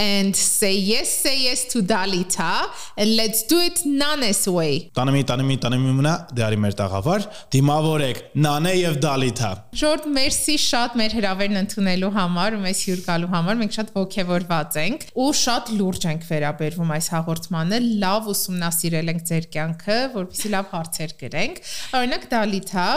[0.00, 2.52] and say yes, say yes to Dalita.
[2.96, 8.72] And let's do it Nane's way։ Տանեմի, տանեմի, տանեմի մնա դարի մեր տաղավար, դիմավորեք Նանե
[8.78, 9.50] եւ Դալիթա։
[9.80, 14.78] Ժորդ, մերսի շատ մեր հրավերն ընդունելու համար ու մեզ հյուր գալու համար։ Մենք շատ ողջավորված
[14.80, 20.70] ենք ու շատ լուրջ ենք վերաբերվում այս հաղորդմանը, լավ ուսումնասիրել ենք ձեր կյանքը, որովհետեւ լավ
[20.70, 21.60] հարցեր գրենք։
[22.00, 22.88] Օրինակ Դալիթա,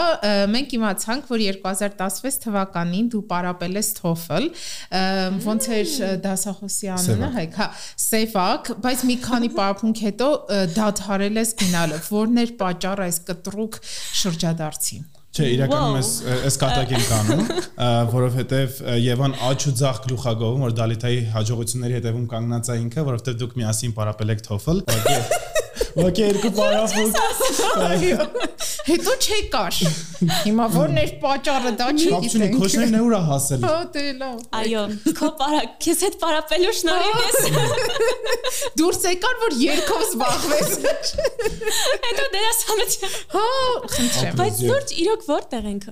[0.54, 4.48] մենք իմացանք, որ 2016 թվականին դու պարապել ես TOEFL,
[5.44, 5.94] ոնց էր
[6.24, 7.66] դասախոսի անունը, հայք, հա,
[8.04, 10.30] Սեվակ, բայց մի քանի պարապմունք հետո
[10.76, 13.82] դադարել ես գնալը, որն էր պատճառը այս կտրուկ
[14.22, 14.98] շրջադարձի։
[15.34, 16.08] Չէ, իրականում ես
[16.46, 17.48] այս կատակին կանում,
[18.12, 23.58] որովհետև Եվան աչ ու ձախ գլուխագովում, որ Դալիթայի հաջողությունների հետևում կանգնած է ինքը, որովհետև դուք
[23.58, 24.84] միասին պարապել եք TOEFL։
[25.98, 27.14] Ոկե երկու պարապմունք։
[27.84, 28.26] Այո։
[28.84, 29.78] Հետո չեկար։
[30.44, 34.84] Հիմա որն էր պատճառը, դա չգիտենք։ Քոշներն ուրա հասել։ Հա, դե լավ։ Այո,
[35.18, 37.38] քո պարա, քեզ հետ պարապելու շնորհիվ ես։
[38.80, 40.70] Դուրս եկար, որ երկով զբաղվես։
[42.04, 43.46] Հետո դերասանություն։ Հա,
[43.94, 45.88] խնդրեմ։ Բայց լուրջ իրոք որտեղ ենք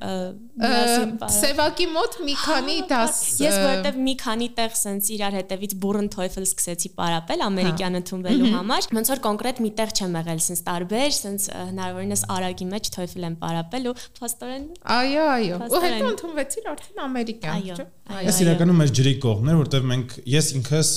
[1.32, 6.46] Սևակի մոտ մի քանի դաս Ես որտեվ մի քանի տեղ սենց իրար հետևից բուրըն TOEFL
[6.46, 11.46] սկսեցի պարապել ամերիկյան ընդունվելու համար։ Ոնց որ կոնկրետ մի տեղ չեմ եղել, սենց տարբեր, սենց
[11.72, 14.64] հնարավորինս արագի մեջ TOEFL եմ պարապել ու փաստորեն
[14.96, 19.84] Այո, այո։ Ու հետո ընդունվեցիր արդեն ամերիկյան, չէ՞։ Այս իրականում մեր ջրի կողմն էր, որտեղ
[19.92, 20.88] մենք ես ինքս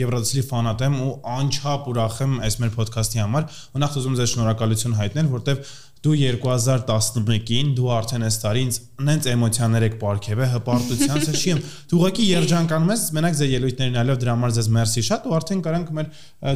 [0.00, 4.32] Եվրատեսլի ֆանատ եմ ու անչափ ուրախ եմ այս մեր ոդքասթի համար։ ու նախ ուզում ձեզ
[4.36, 11.22] շնորհակալություն հայտնել, որտեղ դու 2011-ին դու արդեն այս տարի ինձ նենց էմոցիաներ եք ապարգևե հպարտության
[11.26, 15.26] սշի եմ դու ուղղակի երջանկանում ես մենակ ձեր ելույթներին այլով դրա համար ձեզ մերսի շատ
[15.26, 16.10] ու արդեն կարանք մեր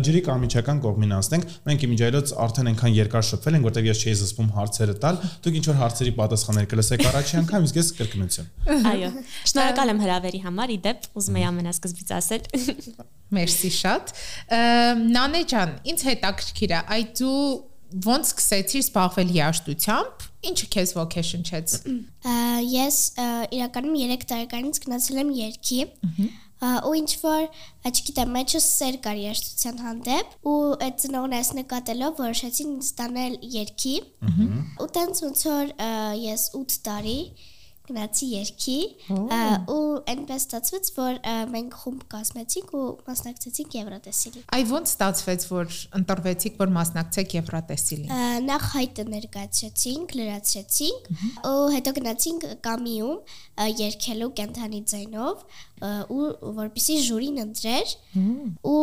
[0.06, 4.50] ջրի կամիջական կողմին անցնենք մենք իմիջայլոց արդեն այնքան երկար շփվել ենք որտեղ ես չէի զսպում
[4.60, 8.50] հարցերը տալ դուք ինչ որ հարցերի պատասխաններ կլսեք առաջի անգամ իսկ ես կրկնություն
[8.90, 9.10] այո
[9.50, 12.44] շնորհակալ եմ հրավերի համար իդեպ ուզում եի ամենասկզբից ասել
[13.30, 14.14] մերսի շատ
[15.14, 17.42] նանե ջան ինձ հետաքրքիր է այ դու
[18.06, 21.74] ոնց սկսեցիր զբաղվել երաժշտությամբ ինչը քեզ ոգեշնչեց
[22.70, 22.98] ես
[23.56, 25.80] իրականում 3 տարեկանից գնացել եմ երկի
[26.60, 27.44] ու ինչ որ
[27.90, 30.56] չգիտեմ մեջս սեր կար երաժշտության հանդեպ ու
[30.86, 33.94] այդ ծնողներս նկատելով որոշեցին ինձ տանել երկի
[34.84, 35.72] ու տենց ոնց որ
[36.20, 37.18] ես 8 տարի
[37.90, 38.76] գնացի երկի
[39.10, 39.82] ու
[40.14, 41.18] այնպես ստացվեց որ
[41.54, 48.66] մենք խումբ կազմեցինք ու մասնակցեցինք Եվրատեսիլին։ Այ ոնց ստացվեց որ ընտրվեցիք որ մասնակցեք Եվրատեսիլին։ Նախ
[48.70, 51.12] հայտը ներկայացրեցինք, լրացրեցինք
[51.50, 53.36] ու հետո գնացինք կամիում
[53.80, 55.44] երկելու կենթանի ձայնով
[56.14, 56.26] ու
[56.60, 57.94] որպեսի ժյուրին ընտրեր
[58.70, 58.82] ու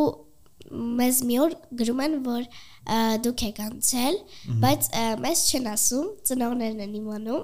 [0.67, 2.47] մեզ մի օր գրում են որ
[2.87, 4.17] դուք եք անցել,
[4.63, 4.87] բայց
[5.23, 7.41] մեզ չեն ասում, ծնողներն են իմանում։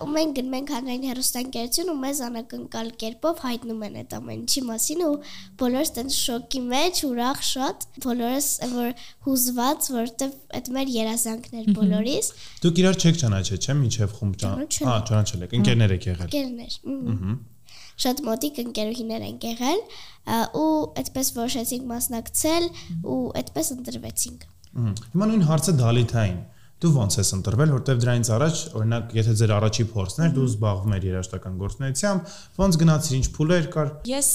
[0.00, 4.62] Ու մենք գնում ենք հանրային հերոստանգերություն ու մեզ անակնկալ կերպով հայտնում են այդ ամեն ինչի
[4.70, 5.12] մասին ու
[5.60, 8.90] բոլորս տենց շոկի մեջ, ուրախ շատ, բոլորս որ
[9.28, 12.32] հուզված, որովհետև այդ մեր երազանքներ բոլորիս։
[12.64, 16.78] Դուք իրար չեք ճանաչել, չէ՞, միջև խումբ ճան։ Հա, ճանաչել եք, ընկերներ եք եղել։ Ընկերներ։
[16.90, 17.38] Ահա
[18.04, 19.82] շատ մոտիկ ընկերուհիներ են եղել
[20.60, 22.70] ու այդպես որոշեցինք մասնակցել
[23.16, 26.40] ու այդպես ընտրվեցինք։ Հիմա նույն հարցը Դալիթային
[26.80, 30.94] դու ո՞նց ես ընտրվել, որտեվ դրանից առաջ, օրինակ, եթե ձեր առաջի փորձն էր, դու զբաղվում
[30.96, 34.30] ես երաժշտական գործունեությամբ, ոնց գնացիր, ինչ փուլեր կար։ Ես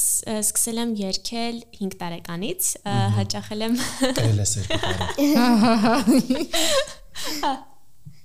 [0.45, 2.71] սկսել եմ երգել 5 տարեկանից,
[3.17, 3.79] հաճախել եմ
[4.21, 6.45] Կրել ես երկու տարի։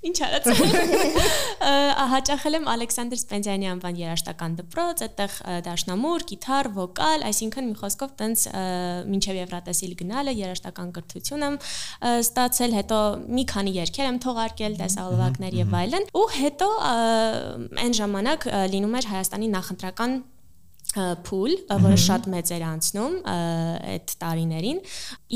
[0.00, 0.46] Ինչ արած։
[2.00, 5.34] Հաճախել եմ Ալեքսանդր Սպենդյանի անվան երաժշտական դպրոց, այդտեղ
[5.66, 8.44] դաշնամուր, գիտար, վոկալ, այսինքն մի խոսքով տենց
[9.10, 11.60] մինչև Եվրատեսիլ գնալը երաժշտական կրթություն եմ
[12.24, 13.00] ստացել, հետո
[13.36, 16.70] մի քանի երգեր եմ թողարկել, տեսահոլովակներ եւ այլն, ու հետո
[17.84, 20.20] այն ժամանակ լինում էր Հայաստանի նախընտրական
[20.96, 24.80] փուլ, որը շատ մեծ էր անցնում այդ տարիներին։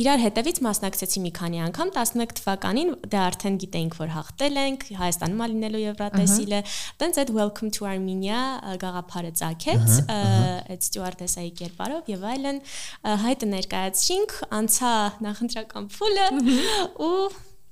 [0.02, 5.44] Իրար հետևից մասնակցեցի մի քանի անգամ 11 թվականին, դե արդեն գիտեինք, որ հաղթել ենք, Հայաստանում
[5.46, 6.60] ալինելու Եվրատեսիլը,
[7.04, 8.42] տենց այդ Welcome to Armenia
[8.82, 12.60] գաղափարը ցակեց, այդ ստյուարտեսայի կերպարով եւ այլն
[13.24, 14.94] հայտը ներկայացրինք, անցա
[15.28, 16.28] նախընտրական փուլը
[17.04, 17.18] ու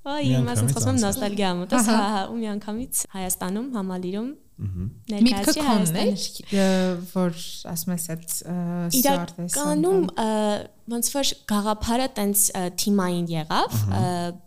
[0.02, 4.31] Այ իմ ասած խոսում նոստալգիա մտած, հա, ու մի անգամից Հայաստանում համալիրում
[4.62, 6.66] Միտքը քոնն է,
[7.12, 7.38] որ
[7.72, 10.02] ասում ես այդ ստյուարտեսը։ Իրականում
[10.93, 12.44] ոնց որ գաղափարը տենց
[12.82, 13.81] թիմային եղավ,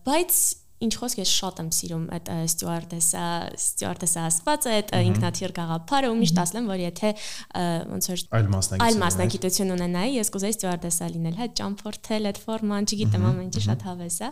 [0.07, 0.43] բայց
[0.83, 3.25] ինչ խոսք ես շատ եմ սիրում այդ ստյուարտեսա
[3.55, 7.11] ստյուարտեսա ասված այդ ինքնաթիռ գաղափարը ու միշտ ասեմ որ եթե
[7.93, 12.89] ոնց որ այլ մասնագիտություն այլ մասնագիտություն ունենայի ես կուզեի ստյուարտեսա լինել հա ճամփորդել այդ ֆորման
[12.91, 14.29] չգիտեմ ամեն ինչը շատ հավես է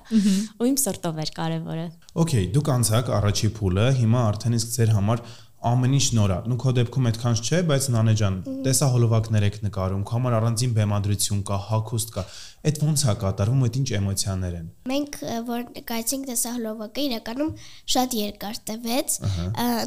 [0.60, 1.88] ու իմ սրտով էր կարևորը
[2.24, 5.24] Okay դուք անցաք առաջի փուլը հիմա արդեն իսկ ձեր համար
[5.64, 9.58] ամեն ինչ նոր է։ Նու քո դեպքում այդքան չէ, բայց Նանե ջան, տեսա հոլովակներ եք
[9.64, 12.24] նկարում, համար առանձին բեմադրություն կա, հակոստ կա։
[12.64, 15.18] Այդ ո՞նց է կատարվում, այդ ինչ էմոցիաներ են։ Մենք
[15.50, 17.52] որ նկարեցինք տեսահոլովակը իրականում
[17.96, 19.18] շատ երկար տևեց,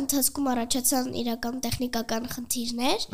[0.03, 3.07] ընթացքում առաջացան իրական տեխնիկական խնդիրներ,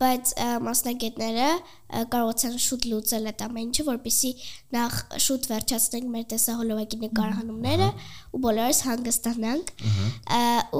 [0.00, 0.30] բայց
[0.64, 1.48] մասնագետները
[1.90, 4.30] կարողացան շուտ լուծել այդ ամեն ինչը, որպեսզի
[4.76, 7.88] նախ շուտ վերջացնենք մեր տեսահոլովակի նկարահանումները
[8.30, 9.72] ու բոլորս հանգստանանք։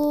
[0.00, 0.06] Ու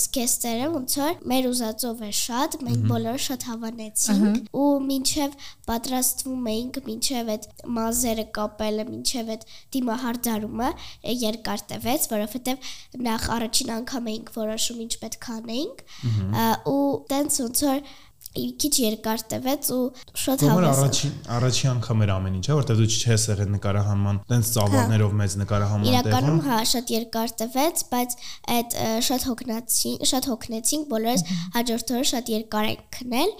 [0.00, 5.36] սկեստերը ոնց որ մեր ուզածով է շատ, մենք բոլորը շատ հավանեցինք ու մինչև
[5.68, 7.41] պատրաստվում էինք, մինչև այդ
[7.78, 9.44] մազերը կապելը, մինչև այդ
[9.76, 12.70] դիմահարդարումը ը, երկար տևեց, որովհետև
[13.08, 16.80] նախ առաջին անգամ էինք որոշում ինչ պետք է անեինք ը, ու
[17.12, 17.84] տենց ոնց որ
[18.32, 19.80] քիչ երկար տևեց ու
[20.22, 25.16] շատ հավես առաջին առաջին անգամ էր ամեն ինչը, որտեղ դու չես եղել նկարահանման, տենց ծավալներով
[25.20, 28.16] մեծ նկարահանման Իրականում տեղում։ հա շատ երկար տևեց, բայց
[28.56, 28.78] այդ
[29.10, 31.26] շատ հոգնեցին, շատ հոգնեցինք, բոլորս
[31.58, 33.36] հաջորդ օրը շատ երկար ենք քնել,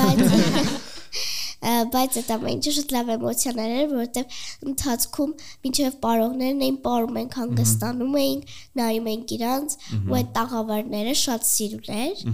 [0.00, 0.26] բայց
[1.62, 4.36] բայց այդ ամեն ինչը շատ լավ էմոցիաներ էր, որովհետև
[4.72, 5.34] ընթացքում
[5.66, 11.92] մինչև պարողներն էին պարում ենք հանգստանում էինք, նայում էինք իրանց ու այդ տաղավարները շատ սիրուն
[12.02, 12.26] էր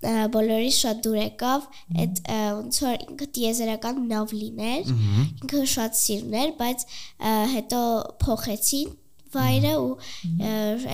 [0.00, 1.64] բոլորի շատ դուր եկավ
[2.02, 6.84] այդ ոնց որ ինքը տիեզերական նավ լիներ ինքը շատ սիրուն էր բայց
[7.52, 7.82] հետո
[8.24, 8.94] փոխեցին
[9.34, 9.90] վայրը ու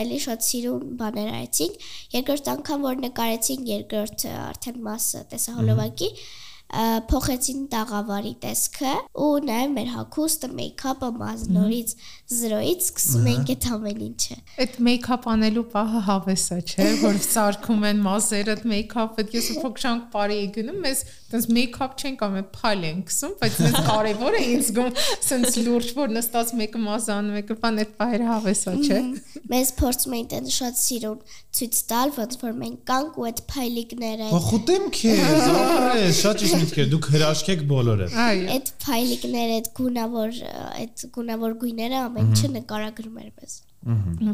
[0.00, 1.86] էլի շատ սիրուն բաներ արեցինք
[2.16, 6.26] երկրորդ անգամ որ նկարեցինք երկրորդ արդեն մասը տեսահոլովակի ը,
[6.66, 11.92] փոխեցին տաղավարի տեսքը ու նաև մեր հագուստը, մեյքափը մազնորից
[12.26, 18.00] 0-ից սկսում ենք այդ ամեն ինչը։ Այդ մեյքափ անելու պահը հավեսա չէ, որ սարքում են
[18.02, 23.06] մազերը, այդ մեյքափը, ես փոքրանք բարի էի գնում, մեզ տես մեյքափ չենք անում, փայլ ենք
[23.10, 24.90] գցում, բայց մեզ կարևոր է ինձ գում,
[25.26, 29.00] սենց լուրջ որ նստած մեկը մազանում, մեկը բան այդ պահերը հավեսա չէ։
[29.46, 31.18] Մեզ փորձում էին տեն շատ սիրուն
[31.56, 36.88] ցույց տալ, ոնց որ մենք կանք ու այդ փայլիկները, Խոխուտեմ քեզ, ապրես, շատ ճիշտ միտքեր,
[36.92, 40.40] դուք հրաշքեք բոլորը։ Այո։ այդ փայլիկները, այդ գունավոր
[40.76, 43.54] այդ գունավոր գույները ամեն ինչը նկարագրում էր մեզ։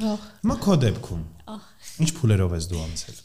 [0.03, 1.23] Վաղ։ Հիմա քո դեպքում։
[2.03, 3.17] Ինչ փուլերով ես դու անցել։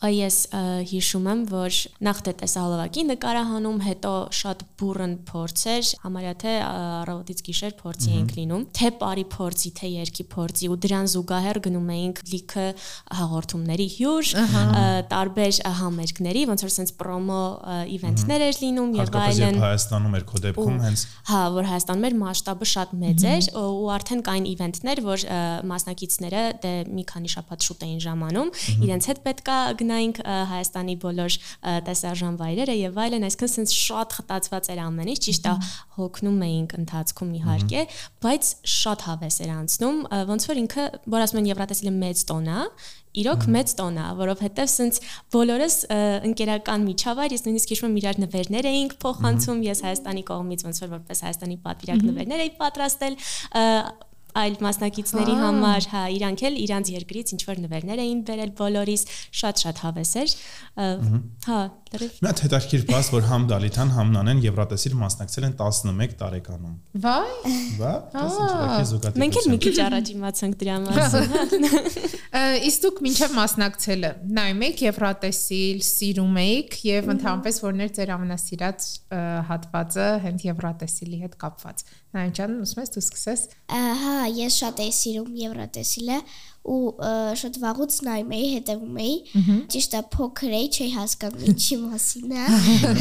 [0.00, 7.74] Ը, հիշում եմ, որ նախ տեսահոլովակի նկարահանում, հետո շատ բուրըն փորձեր, համարյա թե առավոտից գիշեր
[7.80, 12.64] փորձի ենք լինում, թե բարի փորձի, թե երկի փորձի ու դրան զուգահեռ գնում էինք լիքը
[13.20, 14.32] հաղորդումների հյուր,
[15.12, 20.80] տարբեր համերգների, ոնց որ sense ը, իվենթներ էր լինում եւ այլն։ Հայաստանում էր քո դեպքում
[20.80, 25.24] հենց Հա, որ Հայաստանում մեր մասշտաբը շատ մեծ էր ու արդեն կային իվենթներ, որ
[25.70, 28.52] մասնակիցները դե մի քանի շաբաթ շուտ էին ժամանում,
[28.86, 29.58] իրենց հետ պետքա
[29.90, 30.22] գնայինք
[30.54, 31.36] Հայաստանի բոլոր
[31.90, 35.54] տեսարժան վայրերը եւ այլն, այսինքն sense շատ խտացված էր ամեն ինչ, ճիշտ է,
[35.98, 37.84] հոգնում էինք ընթացքում իհարկե,
[38.24, 40.00] բայց շատ հավես էր անցնում,
[40.30, 42.64] ոնց որ ինքը, որ ասում են Եվրատեսիլը մեծ տոն է,
[43.20, 44.98] իրոք մեծ տոն է, որովհետև սենց
[45.34, 45.76] բոլորս
[46.30, 50.92] ընկերական միջավայր, ես նույնիսկ հիշում եմ իրար նվերներ էինք փոխանցում, ես Հայաստանի կողմից ոնց որ
[50.94, 53.18] որպես Հայաստանի պատվիրակ նվերներ էի պատրաստել,
[54.40, 59.02] այլ մասնակիցների համար, հա, իրանք էլ իրանց երկրից ինչ որ նվերներ էին բերել բոլորիս,
[59.40, 60.34] շատ-շատ հավես էր։
[61.50, 61.60] Հա,
[61.90, 66.74] լրիվ Մի հատ հետաքրքիր բաց, որ համ Դալիթան, համ Նանեն Եվրատեսիլ մասնակցել են 11 տարեկանում։
[67.04, 71.66] Վայ։ Բա, դες ինչ զուգատիպ։ Մենք էլ մի քիչ առաջ իմացանք դրա մասին։
[72.30, 78.86] Ա, Իսկ դուք մինչև մասնակցելը նայում եք Եվրատեսիլ, սիրում եք եւ ընդհանրապես որներ ձեր ամենասիրած
[79.50, 84.94] հատվածը հենց Եվրատեսիլի հետ կապված։ Նայեն ջան, ուզում ես դու սկսես։ Հա, ես շատ էի
[84.96, 86.16] սիրում Եվրատեսիլը
[86.70, 86.78] ու
[87.40, 89.14] շատ վաղուց նայում էի, հետևում էի։
[89.72, 92.48] Ճիշտ է, փոքր էի, չէի հասկանում ինչի մասին է։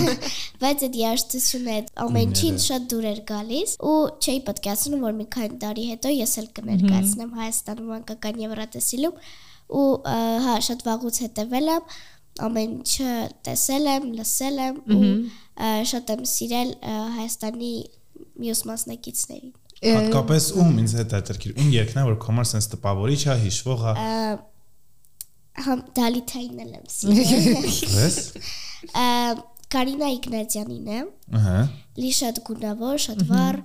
[0.62, 5.28] Բայց այդ երաժշտությունը այդ ամեն ինչին շատ դուր էր գալիս ու չէի պատկերացնում, որ մի
[5.36, 9.20] քանի տարի հետո ես էլ կներկայացնեմ Հայաստանում անկական Եվրատեսիլում
[9.70, 9.90] ու
[10.46, 11.94] հա, շատ վաղուց հետևել եմ
[12.40, 13.14] ամեն ինչը
[13.46, 15.08] տեսել եմ, լսել եմ ու
[15.92, 16.70] շատ եմ սիրել
[17.20, 17.74] Հայաստանի
[18.44, 23.20] մյուս մասնակիցներին։ Հատկապես ում ինձ հետ հետաքրքիր, ում երկն է, որ քո համար sense տպավորիչ
[23.20, 23.94] է, հիշվող է։
[25.66, 28.18] համ դալիթային էլ եմ սիրել։ Պես։
[28.96, 29.06] Ա,
[29.70, 31.00] Կարինա Իգնատյանին է,
[31.38, 31.58] Ահա։
[32.00, 33.58] լի շատ գունավոր, շատ վառ,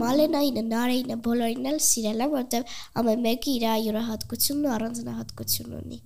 [0.00, 5.98] Մալենայինը, Նարեինը բոլորին էլ սիրել եմ, որովհետև ամեն մեկը իր յուրահատկությունն ու առանձնահատկություն ունի։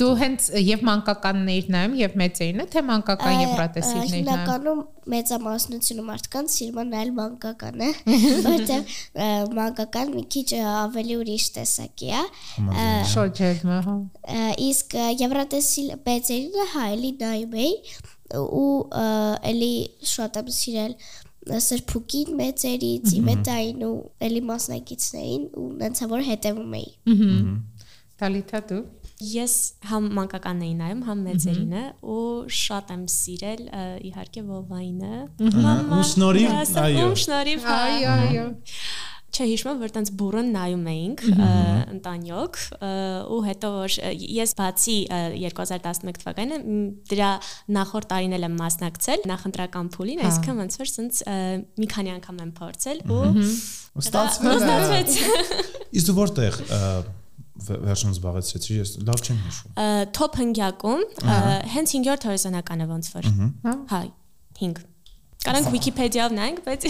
[0.00, 4.82] Դու հենց եւ մանկականներ նայում եւ մեծերինը, թե մանկական Եվրատեսիլներ նայում։ Հիմնականում
[5.14, 9.30] մեծամասնությունը մարդկանց սիրում են նայել մանկականը, որովհետև ա,
[9.60, 12.22] մանկական մի քիչ ավելի ուրիշ տեսակի է։
[13.14, 13.98] Շոջերմը, հա։
[14.70, 17.74] Իսկ Եվրատեսիլ բեծերինը հա էլի նայում էի
[18.38, 18.70] ու
[19.50, 19.74] էլի
[20.12, 23.92] շատ եմ սիրել ա, սրբուկին մեծերից, իվետային ու
[24.28, 26.90] էլի մասնակիցներին ու նենց որ հետևում էի։
[28.20, 28.80] Տալիթա դու։
[29.20, 29.54] Ես
[29.90, 32.20] համ մանկականն էի նայում, համ մեծերինը ու
[32.60, 33.62] շատ եմ սիրել
[34.10, 35.14] իհարկե Վովայինը։
[35.96, 38.46] ու շնորհիվ, այո։ շնորհիվ, հա։ Այո, այո։
[39.30, 41.20] Չէ, հիշում եմ, որ տենց բուրըն նայում էինք
[41.94, 42.56] ընտանյոք
[43.30, 43.94] ու հետո որ
[44.40, 46.80] ես բացի ը, 2011 թվականին մ,
[47.12, 47.28] դրա
[47.76, 51.38] նախորդ տարին էլ եմ մասնակցել նախընտրական փուլին, Հա։ այսինքն ոնց որ սենց ը,
[51.78, 53.22] մի քանի անգամ եմ փորձել ու
[54.02, 55.16] ստացվեց։
[56.00, 56.60] Իսկ դու որտեղ
[57.60, 59.74] վերջում զբաղեցրեցի, ես լավ չեմ հիշում։
[60.16, 61.02] Top հնգյակում
[61.74, 63.28] հենց 5-րդ հորիզոնականը ոնց որ։
[63.90, 64.00] Հա,
[64.60, 64.80] 5։
[65.40, 66.82] Կարանք Wikipedia-ով նայենք, բայց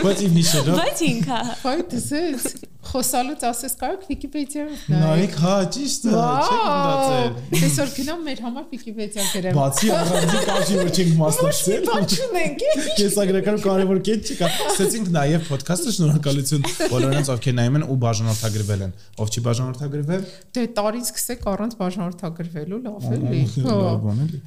[0.00, 2.46] Բայց իմ հիշելով բայց 5 հա։ Ոայ դզես
[2.90, 9.26] խոսալուց ասես կարող Wikipedia-ով նայեք, հա, ճիշտ է, չեք մտածել։ Այսօր գնամ մեր համար Wikipedia
[9.34, 12.64] գրեմ։ Բացի առանձին կապի որ չենք մասնակցել։ Բան չունենք։
[12.96, 18.98] Կեսագրական կարևոր կետ չկա։ Ստեցինք նաև ոդքասթը շնորհակալություն բոլորին, ովքեր նայում են ու բաժանորդագրվել են։
[19.20, 24.44] Ով չի բաժանորդագրվել, Դե տարին սկսեք առանց բաժանորդագրվելու լավ էլի։ Հա։ լավ բան էլի։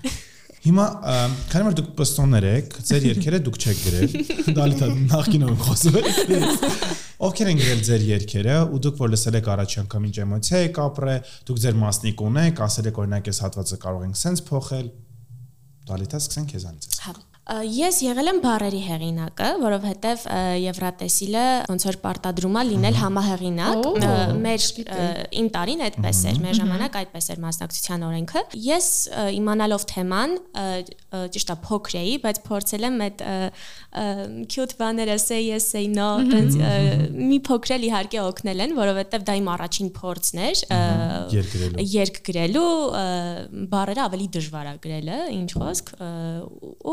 [0.63, 0.84] Հիմա
[1.51, 4.13] քանի որ դուք պստոներ եք, ձեր երկերը դուք չեք գրել։
[4.60, 5.98] Դալիթա նախկինում խոսում։
[7.27, 10.79] Ովքեր են գրել ձեր երկերը ու դուք որ լսել եք առաջի անգամ ինչ էմոցիա եք
[10.86, 14.89] ապրել, դուք ձեր մասնիկ ունեք, ասել եք օրինակ այս հատվածը կարող ենք սենց փոխել։
[15.91, 20.22] Դալիթա սկսենք քեզանից։ Հա։ Ես եղել եմ բարերի հեղինակը, որովհետև
[20.64, 23.88] Եվրատեսիլը ոնց որ պարտադրում է լինել համահեղինակ։
[24.46, 24.68] Մեր
[25.42, 28.88] իմ տարին այդպես էր, մեր ժամանակ այդպես էր մասնակցության օրենքը։ Ես
[29.44, 30.38] իմանալով թեման
[31.36, 33.26] ճիշտ է փոքր էի, բայց փորձել եմ այդ
[34.54, 36.72] cute բաները say yes say no, տենց ա,
[37.14, 40.80] մի փոքր էլ իհարկե օգնել են, որովհետև դա իմ առաջին փորձն էր ա,
[41.34, 43.04] Երկրելու։ երկ գրելու ա,
[43.76, 45.94] բառերը ավելի դժվար է գրելը, ինչ խոսք,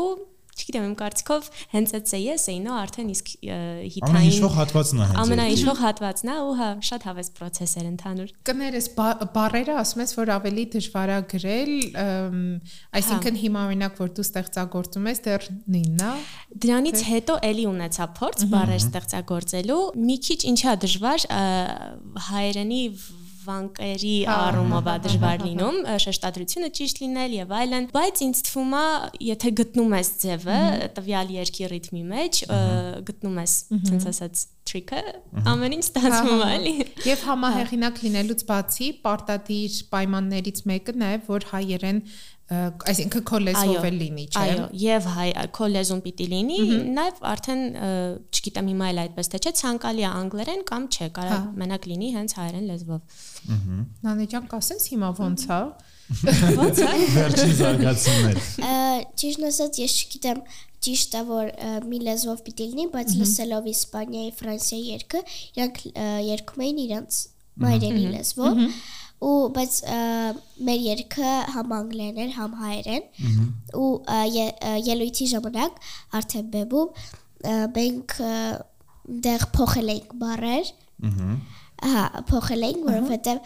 [0.01, 0.05] ու
[0.51, 5.21] չգիտեմ, իմ կարծիքով հենց այդ say say-նո արդեն իսկ հիթային Ամենահիշվող հատվածն է հենց։ այդ։
[5.21, 10.13] ամենահիշվող հատվածն է ու հա շատ հավես process էր ընդհանուր։ կներես բա- բառերը ասում ես
[10.21, 11.73] որ ավելի դժվար է գրել
[13.01, 16.13] այսինքն հիմա օրինակ որ դու ստեղծագործում ես դեռ նույնն է
[16.61, 21.25] Դրանից հետո էլի ունեցա փորձ բառեր ստեղծագործելու, մի քիչ ինչա դժվար
[22.27, 22.81] հայերենի
[23.45, 28.23] վանկերի Հա, առումով է հա, դժվար հա, հա, լինում, շեշտադրությունը ճիշտ լինել եւ այլն, բայց
[28.27, 28.85] ինձ թվում է,
[29.31, 30.57] եթե գտնում ես ձևը
[30.97, 32.41] տվյալ երկի ռիթմի մեջ,
[33.11, 33.55] գտնում ես,
[33.91, 35.01] ցենց ասած, trick-ը,
[35.51, 36.73] ամեն ինչ ստացվում է, էլի։
[37.09, 42.03] եւ համահեղինակ լինելուց բացի պարտադիր պայմաններից մեկը նաեւ որ հայերեն
[42.51, 46.57] այսինքն քո լեզվով էլ լինի չէ Այո, եւ հայ քո լեզուն պիտի լինի,
[46.97, 47.61] նաեւ արդեն
[48.35, 52.09] չգիտեմ հիմա էլ այդպես թե չէ, ցանկալի է անգլերեն կամ չէ, կարա Հա։ մենակ լինի
[52.17, 53.23] հենց հայերեն լեզվով։
[54.07, 55.61] Նանեջան կասես հիմա ոնց է
[56.11, 58.39] Ոնց է։ Վերջին զարգացումներ։
[59.21, 60.41] Ճիշտ ասած, ես չգիտեմ
[60.81, 61.51] ճիշտ է որ
[61.87, 65.21] մի լեզվով պիտի լինի, բայց լսելով Իսպանիայի, Ֆրանսիայի երգը,
[65.55, 65.81] իրանք
[66.31, 67.19] երգում էին իրանց
[67.65, 68.61] մայրենի լեզվով
[69.21, 69.75] ու բայց
[70.67, 73.03] մեր երգը համ անգլերեն էր, համ հայերեն
[73.77, 73.89] ու
[74.89, 75.81] ելույթի ժամանակ
[76.19, 77.03] արդեն բեբում
[77.77, 78.15] մենք
[79.25, 80.71] դեռ փոխել էինք բառեր
[81.81, 83.37] Հա, փոխել էինք, որովհետև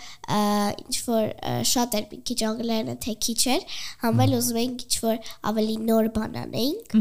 [0.84, 1.28] ինչ որ
[1.72, 3.62] շատ էր մի քիչ անգլերենը թե քիչ էր,
[4.02, 6.98] համել ուզում էինք ինչ որ ավելի նոր բան անեինք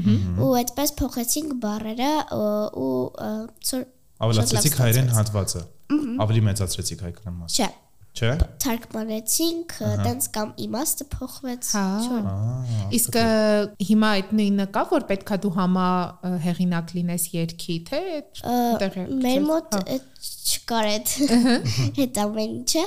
[0.47, 2.45] ու այդպես փոխեցինք բառերը ա,
[2.85, 3.33] ու ա,
[3.67, 3.83] ծոր
[4.25, 5.65] Ավելացրեցիք Շատ լավ հայերեն հատվածը։
[6.25, 7.71] Ավելի մեծացրեցիք հայկական մասը։ չէ,
[8.15, 8.29] Չէ։
[8.63, 9.73] թարգմանեցինք,
[10.05, 12.19] տենց կամ իմաստը փոխվեց։ Հա։ չէ։
[12.99, 13.17] իսկ
[13.89, 15.89] հիմա այդ նույնը կա որ պետքա դու համա
[16.45, 18.03] հեղինակ լինես երկի թե
[18.85, 20.07] տեղյակ Մեր մոտ Հա։ այդ
[20.45, 21.13] չկար այդ
[21.99, 22.83] հետ ամեն ինչը։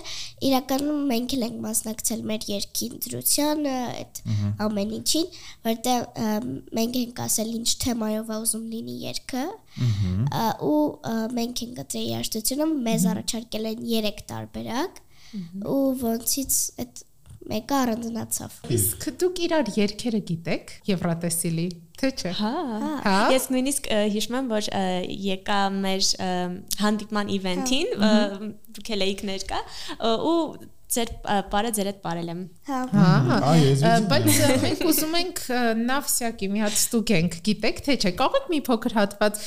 [0.47, 4.21] Իրականում մենք էլ ենք մասնակցել մեր երկի ընտրությանը, այդ
[4.67, 5.27] ամեն ինչին,
[5.67, 6.05] որտեղ
[6.77, 9.45] մենք ենք ասել ինչ թեմայով է ուզում լինի երգը։
[10.67, 10.77] ու
[11.37, 15.03] մենք ենք գտել երաժշտությունը, մեզ առաջարկել են 3 տարբերակ
[15.67, 17.03] ու ոնցից այդ
[17.47, 21.67] մեկը առանձնացավ։ իսկ դուք իրար երկերը գիտեք Եվրատեսիլի
[22.01, 22.53] թե չէ Հա։
[23.07, 24.71] Հա։ Ես նույնիսկ հիշում եմ, որ
[25.27, 26.07] եկա մեր
[26.85, 27.93] հանդիպման իվենթին,
[28.77, 29.61] դուք էլ էիք ներկա,
[30.31, 30.39] ու
[30.87, 31.09] ձեր
[31.51, 34.27] բարը ձեր հետ բարել եմ։ Հա։ Հա ես բայց
[34.61, 35.41] մենք ուզում ենք
[35.81, 39.41] նավսյակի մի հատ ստուգենք, գիտեք թե չէ, կարող եք մի փոքր հատված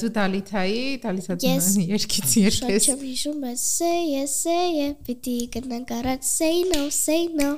[0.00, 5.92] դու Դալիթայի, Դալիթա Ես- երկից երկես։ չեմ հիշում, բայց say yes, say yes, պիտի գնանք
[6.00, 7.52] առաջ say no, say no։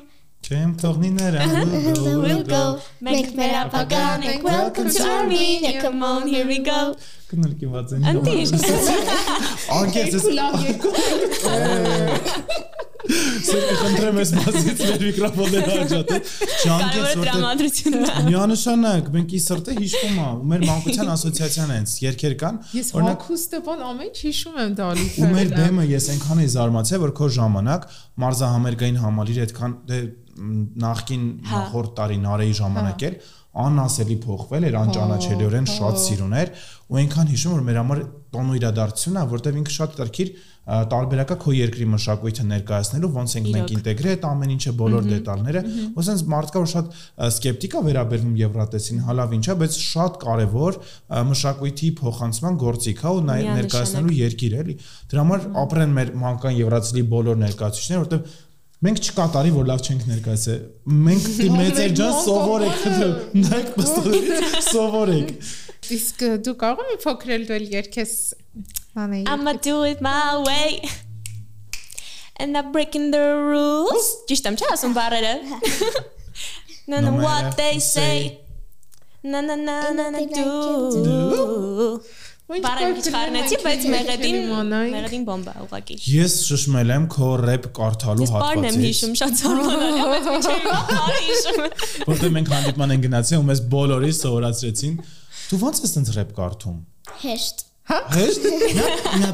[0.47, 1.51] Չեմ թողնի նրան
[1.99, 2.61] We'll we'll go.
[3.05, 6.95] Մենք մեր ապագան ենք, welcome to Armenia, come on, here we go։
[7.29, 8.49] Կնորքի վազեն։ Անտիշ։
[9.79, 10.25] Անկես ես
[13.09, 16.23] Սիրտի խնդրեմ ես մասից մեր միկրոֆոնները հաջատել։
[16.63, 22.61] Ջանկես որտեղ միանշանակ մենք ի սրտե հիշվում է ու մեր մանկության ասոցիացիան հենց երկեր կան
[22.99, 27.13] օրինակ Ստեփան ամեն ինչ հիշում եմ դալիթը։ ու մեր բեմը ես այնքան էի զարմացել որ
[27.19, 27.89] քո ժամանակ
[28.29, 30.03] մարզահամերգային համալիրը այդքան դե
[30.39, 33.19] նախքին Հա։ նախորդ տարի նարեի ժամանակ էր
[33.59, 36.51] անասելի փոխվել էր անճանաչելիորեն Հա, շատ հա։ սիրուն էր
[36.89, 40.31] ու այնքան հիշում որ մեր համար տոնու իրադարձությունն է որտեվ ինքը շատ տարքիր
[40.69, 45.63] տարբերակա քո երկրի մշակույթը ներկայացնելու ոնց ենք մենք Իրոք։ ինտեգրել այդ ամեն ինչը բոլոր դետալները
[45.97, 50.79] ու sense մարդկա որ շատ ա, սկեպտիկ է վերաբերվում Եվրատեսին հալավ ինչա բայց շատ կարևոր
[51.33, 54.77] մշակույթի փոխանցման գործիք է ու նա Միանշանակ։ ներկայացնելու երկիր էլի
[55.09, 58.37] դրա համար ապրեն մեր մանկան Եվրացիի բոլոր ներկայացուցիչները որտեվ
[58.87, 60.61] մենք չկատարի որ լավ չենք ներկայացել
[61.09, 65.33] մենք դի մեծեր ջան սովորեք խնդրեմ նայեք պստորից սովորեք
[65.99, 68.13] Իսկ դու կարող ես փոքրել դու երկես
[68.99, 70.83] հանեի։ I'ma do it my way.
[72.37, 74.11] And I'm breaking the rules.
[74.29, 75.33] Ճիշտ եմ, չէ՞ ասում բառերը։
[76.89, 78.41] No no what they say.
[79.23, 82.01] Na na na na do.
[82.49, 84.37] Բարեն քիչ խառնեցի, բայց մեղեդին
[84.71, 89.35] մեղեդին բոմբա ուղակի։ Ես շշմել եմ քո рэփ կարդալու հատվածից։ Ես բան եմ հիշում շատ
[89.43, 90.55] զարմանալի, բայց միջի
[91.29, 91.61] հիշում։
[92.09, 94.95] Որտե՞ղ մենք հանդիպման են գնացել ու մեզ բոլորի սովորացրեցին։
[95.49, 96.79] Դու ո՞նց ես տենց рэփ կարդում։
[97.29, 98.47] Հեշտ։ Հա։ Հեշտ։
[99.21, 99.29] Նա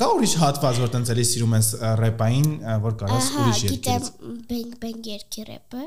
[0.00, 1.68] կա ուրիշ հատված, որ տենց էլի սիրում ես
[2.00, 2.48] рэպային,
[2.84, 5.84] որ կարաս ուրիշ երկիր։ Ահա, գիտեմ, բենք բենք երկի рэպը։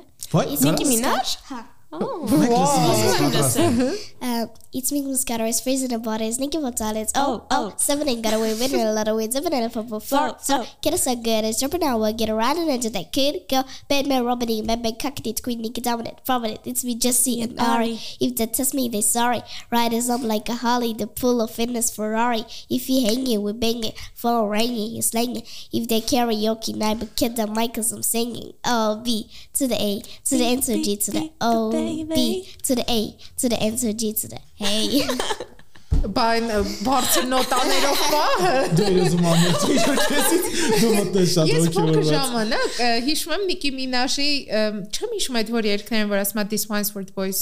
[0.57, 3.93] Իսկ ինքը մինար։ Հա։ Oh, wow.
[4.21, 7.13] uh, iets minder mascara's, face na bodies, ninguém vai talents.
[7.15, 10.35] Oh, oh, seven ain't got away, winner a lot of wins, seven and football, four,
[10.41, 13.65] so get us a good, it's jumping out, get around and into that kid, girl,
[13.87, 17.97] Batman, Robin, Batman, cockney, queen, nigga, dominant, prominent, it's me, Jesse and Ari.
[18.19, 19.41] If they test me, they sorry.
[19.71, 22.43] Riders up like a Harley, the pool of fitness Ferrari.
[22.69, 25.43] If you hanging, we banging, phone ringing, you slanging.
[25.71, 28.53] If they karaoke night, but kid the mic cause I'm singing.
[28.65, 31.76] Oh, B to the A, to the N, to G, to the O.
[32.15, 32.99] B, to the A,
[33.41, 35.03] to the N, to the G, to the Hey.
[35.97, 36.49] Բայն
[36.85, 40.49] բարձր նոտաներով պահը։ դու ես մանեցի քեսից
[40.81, 42.75] դու մտես շատ Ես փոքր ժամանակ
[43.07, 44.27] հիշում եմ Նիկի Մինաշի
[44.93, 47.41] չեմ հիշում այդ որ երկներն որ ասում է this one's for the boys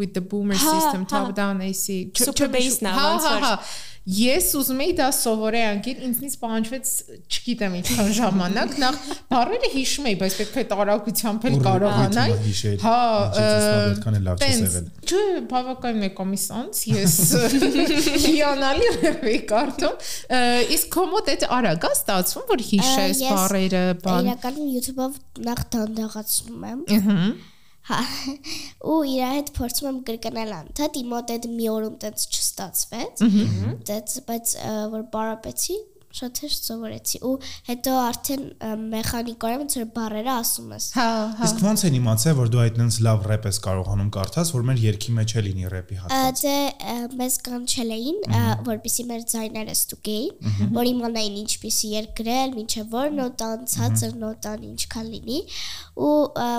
[0.00, 3.52] with the boomer Հա, system հա։ top down AC Super չեմ հիշում- bass-ն ա,
[4.02, 6.88] Ես ուզում էի դա սովորեի անկիր, ինձնից պահանջվեց
[7.30, 8.96] չգիտեմ ինչքան ժամանակ, նախ
[9.30, 12.34] բառերը հիշում էի, բայց պետք է տարակությամբ էլ կարողանայի։
[12.82, 12.96] Հա,
[13.42, 17.16] այդքան էլ լավ չես եղել։ Չէ, բավական մեկոմիս անց ես
[18.26, 23.84] հիանալի ռեվի կարդում։ ը, Իսկ քո մոտ այդ արագ է ստացվում, որ հիշես ես բառերը,
[24.02, 27.30] բան։ Իրականում YouTube-ով նախ դանդաղացնում եմ։ Ահա։ Հա։
[28.92, 33.22] Ու իր հետ փորձում եմ կրկնել անդադ, իմ մոտ այդ մի օրում տենց չստացվեց։
[33.88, 34.52] Դից բայց
[34.92, 35.78] որ բարապեցի,
[36.18, 37.32] շատ հեշտ սովորեցի ու
[37.68, 38.42] հետո արդեն
[38.92, 41.06] մեխանիկորեն ոնց որ բարերը ասում ես։ Հա,
[41.38, 44.66] հա։ Իսկ ոնց են իմացել, որ դու այդ նենց լավ рэպ ես կարողանում կարդաս, որ
[44.68, 46.56] մեր երկի մեջ է լինի рэպի հատված։ Դե
[47.22, 48.18] մեզ կանչել էին,
[48.68, 55.40] որպեսի մեր ձայները ստուգեին, որ իմանային ինչպեսի երկրել, ինչը որ նոտան, ցածր նոտան ինչքան լինի
[56.02, 56.12] ու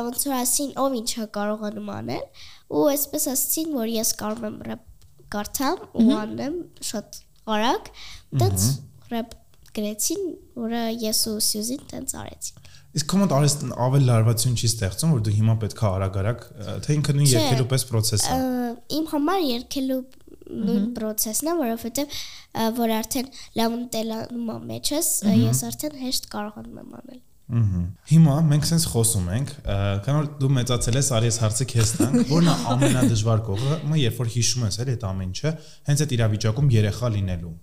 [0.07, 2.25] ոնց որ ասին, ով ինչա կարողանում անել
[2.73, 4.89] ու այսպես ասացին, որ ես կարող եմ рэպ
[5.33, 6.57] կարդամ ու անեմ
[6.89, 7.19] շատ
[7.53, 7.89] արագ,
[8.41, 8.67] դից
[9.13, 9.33] рэպ
[9.77, 10.27] գրեցին,
[10.63, 15.31] որը ես ու Սյուզին տենց արեցին։ իսկ կոմոդ արես ավել լարվածություն չի ստեղծում որ դու
[15.33, 16.43] հիմա պետքա արագ-արագ
[16.86, 18.36] թե ինքը նույն երկելու պես process է
[18.93, 20.01] Իմ համար երկելու
[20.53, 22.17] նույն process-ն է, որովհետև
[22.77, 27.21] որ արդեն լավ ընտելանում եմ մեջս, ես արդեն հեշտ կարողանում եմ անել։
[27.53, 31.67] Ահա։ Հիմա մենք sense խոսում ենք, ը, քանի որ դու մեծացել ես, արի ես հարցը
[31.73, 35.51] քեզ տանք, որն է ամենադժվար կողը, մը երբ որ հիշում ես էլի այդ ամեն ինչը,
[35.89, 37.53] հենց այդ իրավիճակում երեխա լինելու։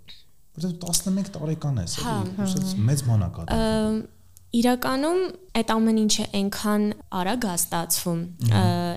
[0.61, 4.01] Որտեղ 11 տարեկան ես, էլի, շատ մեծ մանակ դա։ Ամ,
[4.51, 5.19] Իրականում
[5.61, 6.85] այդ ամեն ինչը այնքան
[7.21, 8.23] արագ է ստացվում,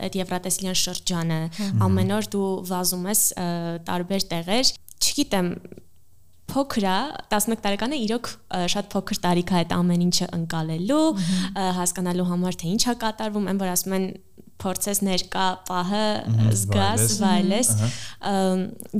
[0.07, 1.37] այդ Եվրատեսլյան շրջանը,
[1.85, 3.21] ամեն օր դու վազում ես
[3.89, 5.51] տարբեր տեղեր, չգիտեմ,
[6.53, 6.97] փոքր է
[7.37, 8.31] 11 տարեկանը իրոք
[8.73, 11.05] շատ փոքր տարիք է այդ ամեն ինչը ընկալելու,
[11.77, 14.07] հասկանալու համար թե ինչ է կատարվում, այն որ ասում են
[14.63, 16.05] փորձես ներկա պահը
[16.59, 17.73] զգաս, վայելես։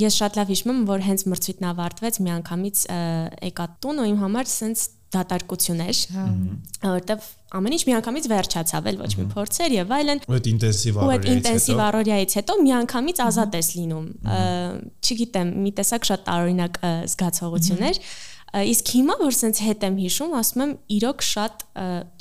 [0.04, 2.84] Ես շատ լավ հիշում եմ, որ հենց մրցույթն ավարտվեց, միանգամից
[3.49, 5.99] եկա տուն ու իմ համար սենց դատարկություն էր,
[6.84, 11.12] որովհետև ամեն ինչ միանգամից վերջացավ, էլ ոչ մի փորձեր եւ այլն։ Ու այդ ինտենսիվ Ու
[11.13, 14.08] այդ առօրյայից ինտենսիվ հետո առօրյայից հետո միանգամից ազատ ես լինում։
[15.04, 16.80] Չգիտեմ, մի տեսակ շատ տարօրինակ
[17.13, 21.63] զգացողություն էր։ Ա, Իսկ հիմա որ սենց հետ եմ հիշում, ասում եմ, իրոք շատ,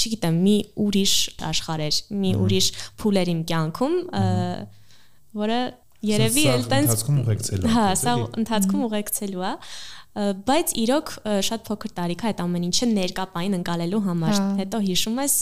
[0.00, 1.14] չգիտեմ, մի ուրիշ
[1.50, 2.68] աշխարհ էր, մի ուրիշ
[3.02, 3.96] փուլ էր իմ կյանքում,
[5.42, 5.58] որը
[6.12, 9.52] երևի էլ տենց ընթացքում ուղեկցելու է, Հա, սա ընթացքում ուղեկցելու է։
[10.48, 11.12] բայց իրոք
[11.48, 15.36] շատ փոքր տարիք է այդ ամեն ինչը ներկապային ընկալելու համար։ Հետո հիշում ես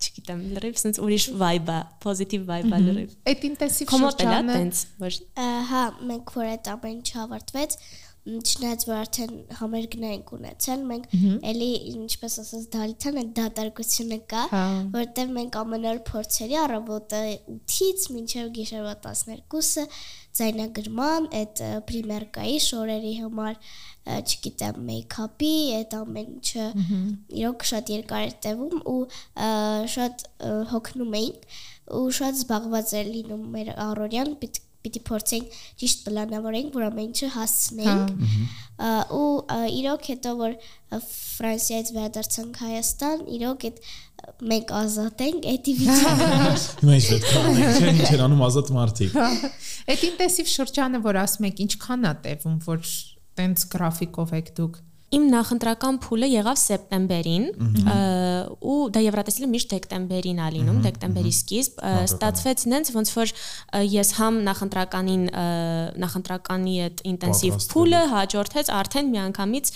[0.00, 5.18] չգիտեմ, լրիվ sense ուրիշ vibe-ը, positive vibe-ը լրիվ։ Այդ ինտենսիվ շրջանը տենց, որ
[5.70, 7.76] հա, մենք որ այդ ամեն ինչ ավարտվեց,
[8.20, 11.04] չնայած որ արդեն համերգներ ենք ունեցել, մենք
[11.50, 14.42] էլի ինչպես ասած դալիթան այդ դատարկությունը կա,
[14.96, 17.22] որտեղ մենք ամեն օր փորձերի առավոտը
[17.54, 19.86] 8-ից մինչև գիշերվա 12-ը
[20.40, 23.56] ձայնագրման այդ պրիմերկայի շորերի համար
[24.10, 26.68] չգիտեմ, մեյքափի, այդ ամեն ինչը
[27.40, 29.00] իրոք շատ երկար էր տևում ու
[29.96, 30.24] շատ
[30.70, 31.60] հոգնում էինք
[32.00, 37.28] ու շատ զբաղված էր լինում մեր առօրյան, պիտի պիտի փորձենք ճիշտ պլանավորենք, որ ամեն ինչը
[37.36, 38.12] հասցնենք։
[39.20, 39.30] ու
[39.80, 40.54] իրոք հետո որ
[41.00, 43.82] Ֆրանսիայից վերադարձանք Հայաստան, իրոք այդ
[44.50, 48.72] մենք ազատ ենք այդ վիճակից։ Հիմա ինչ պետք է անենք, չէ՞ ինչ են անում ազատ
[48.76, 49.16] մարդիկ։
[49.94, 52.90] Այդ ինտենսիվ շրջանը, որ ասում եք, ինչքան է տևում, որ
[53.40, 54.80] տենց գրաֆիկով եք դուք
[55.10, 57.46] Իմ նախընտրական փուլը եղավ սեպտեմբերին
[58.62, 63.32] ու դա Եվրատեսիլը միշտ դեկտեմբերին ա լինում, դեկտեմբերի սկիզբ, ստացվեց նենց ոնց որ
[63.90, 65.24] ես համ նախընտրականին
[66.04, 69.72] նախընտրականի այդ ինտենսիվ փուլը հաջորդեց արդեն միանգամից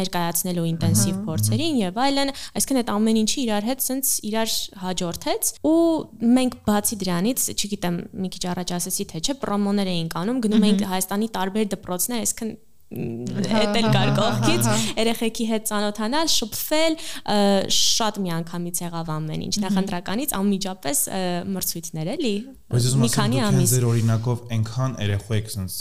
[0.00, 5.78] ներկայացնելու ինտենսիվ փորձերին եւ այլն, այսինքն այդ ամեն ինչի իրար հետ սենց իրար հաջորդեց ու
[6.40, 10.84] մենք բացի դրանից, չգիտեմ, մի քիչ առաջ ասեցի թե չէ, պրոմոներ էինք անում, գնում էինք
[10.92, 12.54] Հայաստանի տարբեր դպրոցներ, այսինքն
[12.92, 14.68] հետել կար կողքից
[15.00, 16.96] երեխեքի հետ ծանոթանալ, շփվել,
[17.76, 21.04] շատ միանգամից եղավ ամեն ինչ։ Նախընտրականից անմիջապես
[21.52, 22.34] մրցույթներ էլի։
[22.72, 25.74] Մի քանի ամիս։ Ձեր օրինակով այնքան երեխու եք sense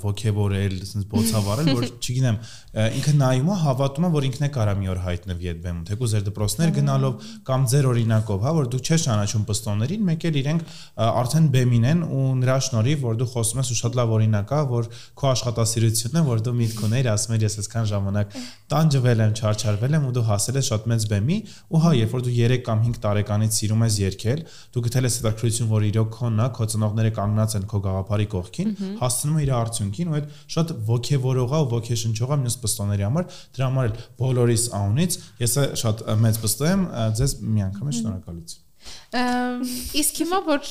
[0.00, 2.38] ոգևորել, sense բոցավարել, որ չգիտեմ,
[2.98, 6.14] ինքը նայում է, հավատում է, որ ինքն է կարա մի օր հայտնվի այդ բեմում, թեկուզ
[6.14, 10.60] ձեր դպրոցներ գնալով կամ ձեր օրինակով, հա, որ դուք չես ճանաչում պստոներին, մեկ էլ իրենք
[11.08, 14.62] արդեն բեմին են ու նրա շնորհիվ, որ դու խոսում ես ու շատ լավ օրինակ է,
[14.72, 18.34] որ քո աշխատասիրությունն է, որ դու միտք ուներ, ասում ես ես այսքան ժամանակ
[18.72, 22.24] տանջվել եմ, չարչարվել եմ ու դու հասել ես շատ մեծ բեմի ու հա, երբ որ
[22.26, 24.42] դու 3 կամ 5 տարեկանից սիրում ես երգել,
[24.74, 28.72] դու գտել ես հետաքրություն, որ իրոք քոնն է, քո ծնողները կանգնած են քո գաղափարի կողքին,
[28.98, 33.26] հասցնում է իր արդյունքին ու այդ շատ ոգևորող է ու ոգեշնչող է մյուս պստոների համար,
[33.58, 36.84] դրա համար էլ բոլորիս անունից ես շատ մեծ պստո եմ,
[37.18, 38.66] ձեզ մի անգամ շնորհակալություն։
[39.98, 40.70] Իսկ հիմա որ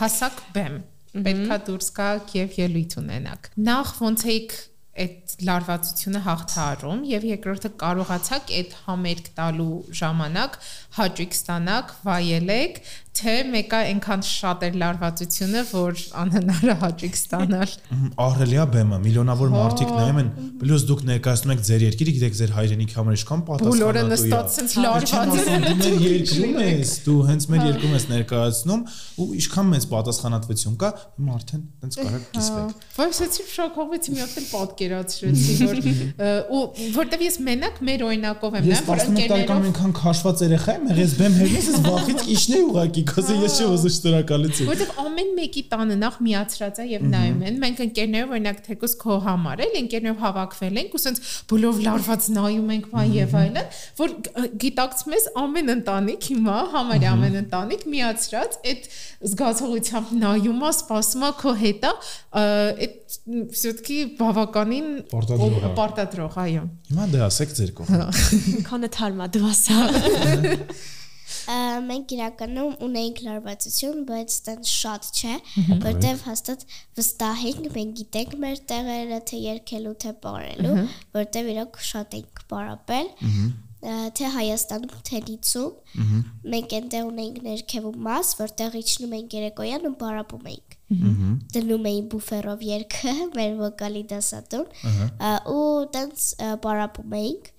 [0.00, 0.76] հասակ բեմ
[1.14, 4.54] պետքա դուրս գաք եւ ելույթ ունենաք։ Նախ ոնց էիք
[4.94, 10.58] այդ լարվածությունը հաղթարում եւ երկրորդը կարողացաք այդ համերգ տալու ժամանակ
[10.94, 12.78] հաճույք ստանաք, վայելեք,
[13.14, 17.74] թե մեկը այնքան շատ էր լարվածությունը, որ անհնար է հաճույք ստանալ։
[18.24, 22.98] Ահրելիա բեմը, միլիոնավոր մարդիկ նայում են, պլյուս դուք ներկայացնում եք ձեր երկիրը, գիտեք ձեր հայրենիքի
[22.98, 27.46] համար ինչքան պատասխանատու է։ Բոլորը նստած sense լարված են։ Դու մեր երկրում ես, դու հենց
[27.54, 28.82] մեր երկրում ես ներկայացնում
[29.14, 34.46] ու ինչքան մեծ պատասխանատվություն կա, հիմա արդեն տենց կարող կիսվեք։ Որսեցի շոկովից մի հատ էլ
[34.54, 35.76] պատկերացրեցի, որ
[36.54, 36.62] ու
[36.98, 41.36] որտեվ ես մենակ մեր օրինակով եմ նայում, որ ընկերներով այնքան քաշված երեխա եմ, եղես բեմ
[41.38, 46.18] հերնես, ես վախից իջնեի ուղակի Կասե ես չի ուզում շնորհակալություն։ Որտեվ ամեն մեկի տանը նախ
[46.26, 50.94] միացրած է եւ նայում են։ Մենք ընկերներով օրինակ թեկուս քո համար էլ ընկերներով հավաքվել ենք
[50.94, 51.22] ու սենց
[51.54, 53.70] բոլով լարված նայում ենք բան եւ այլն,
[54.00, 54.14] որ
[54.64, 58.88] գիտակցում ես ամեն ընտանիք հիմա համարյա ամեն ընտանիք միացրած այդ
[59.34, 61.92] զգացողությամբ նայում է, սպասում է քո հետը,
[62.44, 63.00] այդ
[63.55, 68.07] все-таки բավականին պարտադրող, այո։ Հիմա դե ասեք ձեր կողմը։
[68.69, 69.77] Քանը թարմա դու ասա
[71.49, 75.35] մենք իրականում ունեինք լարվածություն, բայց այդտեղ շատ չէ,
[75.85, 76.65] որտեվ հաստատ
[76.99, 80.75] վստահ ենք, մենք գիտենք մեր տեղերը, թե երկելու, թե ապարելու,
[81.17, 83.11] որտեվ իրոք շատ ենք պարապել
[83.79, 86.15] թե Հայաստանում թե Նիցում
[86.53, 90.72] մենք այնտեղ ունենք ներքևում մաս, որտեղ իջնում ենք երեկոյան ու բարապում ենք։
[91.54, 94.66] Դնում էին բուֆերով երգը մեր վոկալի դասատուն
[95.54, 96.26] ու տենց
[96.66, 97.50] բարապում ենք։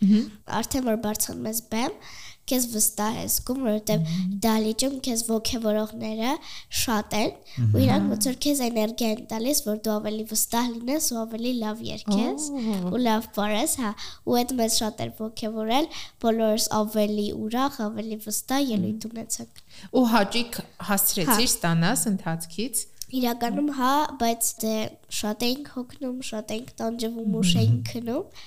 [0.59, 1.97] Արդեն որ բարձրանում ես բեմ,
[2.45, 4.09] քեզ վստահ ես զգում, որովհետև
[4.45, 6.33] դալիճում քեզ ողջևորողները
[6.79, 7.31] շատ են,
[7.65, 11.53] ու իրանք ոնց որ քեզ էներգիա են տալիս, որ դու ավելի վստահ լինես ու ավելի
[11.63, 12.47] լավ երգես
[12.93, 13.91] ու լավ բարես, հա,
[14.29, 15.89] ու այդ մեզ շատ էր ողջևորել,
[16.21, 20.59] բոլորս ավելի ուրախ, ավելի վստահ ելույթ ունեցանք։ Ու հաճիկ
[20.91, 24.73] հասցրեցիր ստանաս ընթացքից Իրականում հա, բայց դե
[25.19, 28.41] շատ էինք հոգնում, շատ էինք տանջվում ու շենք քնում,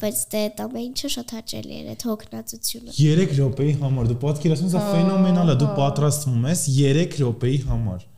[0.00, 4.88] բայց դե դա ինչը շատ հաճելի էր այդ հոգնածությունը։ 3 րոպեի համար դու պատկերացնում ես,
[4.94, 8.08] ֆենոմենալ է, դու պատրաստվում ես 3 րոպեի համար։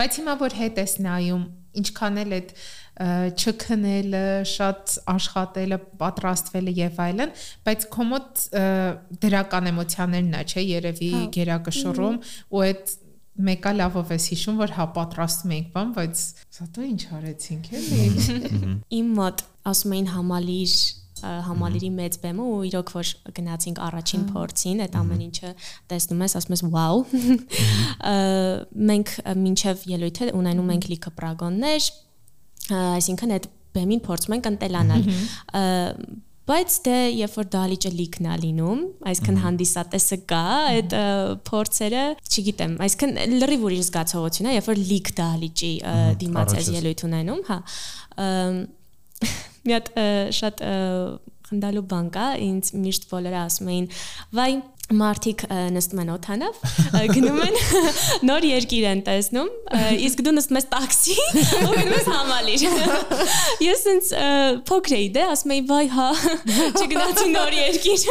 [0.00, 1.42] Բայց հիմա որ հետ ես նայում,
[1.80, 2.52] ինչքան էլ այդ
[3.00, 7.34] չքնելը, շատ աշխատելը, պատրաստվելը եւ այլն,
[7.68, 8.42] բայց կոմոդ
[9.24, 12.18] դրական էմոցիաներն է, չէ, երևի հա։ գերակշռում
[12.50, 12.94] ու այդ
[13.46, 16.24] մեկը լավով էս հիշում, որ հա պատրաստում էինք բան, բայց
[16.56, 20.74] սա դու ինչ արեցինք էլի։ Իմ մոտ ասում էին համալիր
[21.20, 25.50] համալիրի մեծ բեմը ու իրոք որ գնացինք առաջին փորձին, այդ ամեն ինչը
[25.90, 27.02] տեսնում ես, ասում ես վաու։
[28.90, 31.90] Մենք մինչև ելույթը ունենում ենք լիքը պրագոններ,
[32.80, 35.04] այսինքն այդ բեմին փորձում ենք ընտելանալ
[36.50, 40.96] բայց դե երբ որ դահլիճը լիքն է լինում, այսինքն հանդիսատեսը կա, այդ
[41.46, 45.72] փորձերը, չգիտեմ, այսինքն լրիվ ուրիշ զգացողություն է, երբ որ լիք դահլիճի
[46.24, 47.58] դիմաց ես ելույթ ունենում, հա
[49.68, 49.92] մի հատ
[50.40, 50.64] շատ
[51.50, 53.88] խնդալու բան կա, ինձ միշտ բոլորը ասում էին,
[54.38, 54.50] վայ
[54.90, 56.58] մարդիկ նստում են օթանավ,
[57.14, 57.58] գնում են
[58.30, 59.50] նոր երկիր են տեսնում,
[60.06, 61.16] իսկ դու նստում ես տաքսի
[61.60, 62.64] ու գնում ես համալիր։
[63.70, 64.12] Ես ինձ
[64.70, 66.08] փոքր էի դե, ասում էի, վայ հա,
[66.80, 68.06] չգնացի նոր երկիր։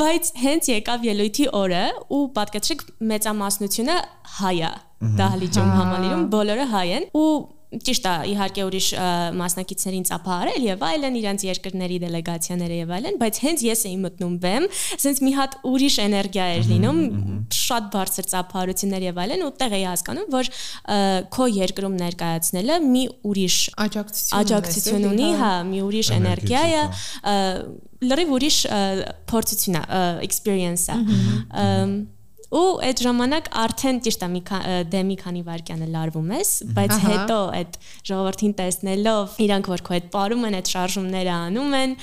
[0.00, 1.86] Բայց հենց եկավ ելույթի օրը
[2.16, 3.96] ու պատկերացրեք մեծամասնությունը
[4.40, 4.74] հայ է
[5.20, 7.28] դահլիճում համալիրում բոլորը հայ են ու
[7.70, 8.86] ճիշտ է, իհարկե ուրիշ
[9.38, 14.66] մասնակիցներին ծափահարել եւ այլն, իրենց երկրների դելեգացիաները եւ այլն, բայց հենց ես էի մտնում բեմ,
[14.96, 17.00] ասենց մի հատ ուրիշ էներգիա էր լինում,
[17.60, 20.52] շատ բարձր ծափահարություններ եւ այլն, ու տեղ էի հասկանում, որ
[21.30, 26.84] քո երկրում ներկայացնելը մի ուրիշ աջակցություն աջակցություն ունի, հա, մի ուրիշ էներգիա է,
[28.10, 28.58] լրիվ ուրիշ
[29.30, 29.84] փորձություն է,
[30.26, 30.98] experience է
[32.50, 34.40] ու այդ ժամանակ արդեն ճիշտ է մի
[34.90, 37.78] դե մի քանի վայրկյանը լարվում ես, բայց հետո այդ
[38.10, 41.96] ժողովրդին տեսնելով իրանք որ քո այդ ապարում են, այդ շարժումները անում են,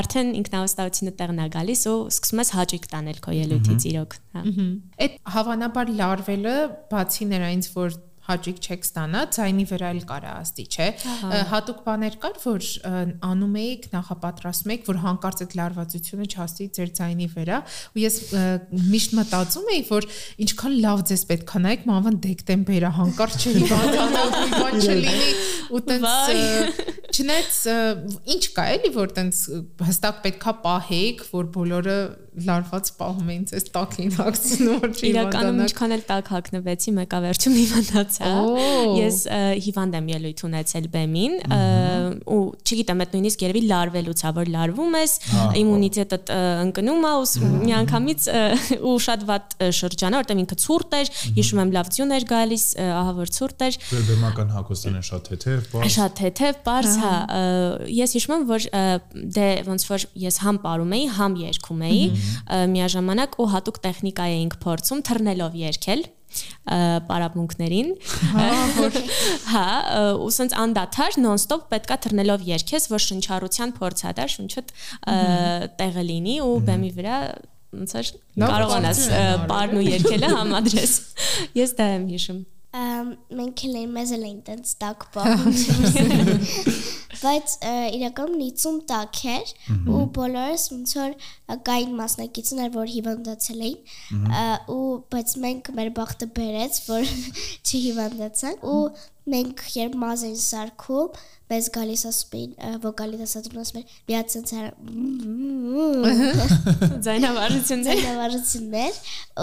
[0.00, 4.44] արդեն ինքնավստահությունը տեղն է գալիս ու սկսում ես հաճույք տանել քո ելույթից իրոք, հա։
[5.00, 6.56] Այդ հավանաբար լարվելը
[6.90, 7.98] բացի նրանից որ
[8.30, 10.88] հաճույք չեք ստանա, ցայնի վրա էլ կարա աստի, չէ։
[11.50, 12.68] Հատուկ բաներ կար, որ
[13.30, 18.18] անում էիք, նախապատրաստում էիք, որ հանկարծ այդ լարվածությունը չհասի ձեր ցայնի վրա, ու ես
[18.90, 20.08] միշտ մտածում էի, որ
[20.46, 24.24] ինչքան լավ ձեզ պետք է նայեք, մանավանդ դեկտեմբերը հանկարծ չհիվանդանա,
[24.60, 25.30] բան չլինի
[25.70, 27.58] ու տենց չնայած
[28.34, 29.40] ինչ կա էլի որ տենց
[29.86, 31.96] հստակ պետքա պահեիք, որ բոլորը
[32.46, 37.18] լարված պահում էին ցես տակ էին հագցնում որ չի իրականում ինչքան էլ տակ հագնվեցի մեկա
[37.24, 38.30] վերջում հիվանդացա
[39.00, 39.18] ես
[39.66, 41.34] հիվանդ եմ ելույթ ունեցել բեմին
[42.30, 45.14] ու չգիտեմ այդ նույնիսկ երևի լարվելուց ա որ լարվում ես
[45.60, 48.28] իմունիտետը ընկնում ա ու միանգամից
[48.90, 52.64] ու շատ վատ շրջան է որտեղ ինքը ցուրտ էր հիշում եմ լավ ձյուն էր գալիս
[52.80, 53.78] ահա որ ցուրտ էր
[54.10, 57.14] բեմական հակոստանը շատ թեթև բարձ շատ թեթև բարձ հա
[58.00, 58.68] ես հիշում եմ որ
[59.36, 62.02] դե ոնց որ ես համ ապարում էի համ երգում էի
[62.74, 66.02] միաժամանակ ու հատուկ տեխնիկա էինք փորձում թռնելով երգել
[67.10, 67.88] պարապմունքներին
[69.52, 69.64] հա
[70.22, 74.70] ու սենց անդադար նոն-ստոպ պետքա թռնելով երգես որ շնչառության փորձադար շունչդ
[75.80, 77.18] տեղը լինի ու բեմի վրա
[77.80, 78.12] ոնց որ
[78.44, 79.02] կարողանաս
[79.50, 80.96] պարն ու երգելը համադրես
[81.60, 85.56] ես դա եմ հիշում մենք էլ են մեզ էլ են տենց տակ պահում
[87.20, 87.54] բայց
[87.96, 89.50] իրականում 50 տակ էր
[89.90, 91.16] ու բոլորս ոնց որ
[91.66, 94.30] կային մասնակիցներ որ հիվանդացել էին
[94.76, 97.10] ու բայց մենք մեր բախտը բերեց որ
[97.66, 98.84] չհիվանդացան ու
[99.34, 101.08] մենք երբ մազ են սարքում,
[101.50, 104.54] մեզ գալիս ասում էին վոկալի դասատուն ասում էր մի հատ sense
[107.06, 108.92] ձայնավարություններ ձայնավարություններ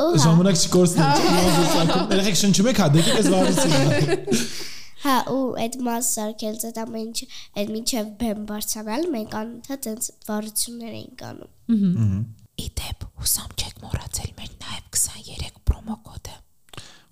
[0.04, 4.42] ու ժամանակ չկորցնենք մազ սարքում երեք շնչում եք հա դեպի այս վարությունը
[4.98, 7.20] Հա, ու այդ մաս սարքելց այդ ամեն ինչ
[7.62, 12.18] այդ միջև բեմ բարձրանալ մենք անընդհատ այնց վարություններ էինք անում։
[12.66, 16.36] Իդեպ, հուսամ չեք մոռացել մեր նաև 23 պրոմո կոդը։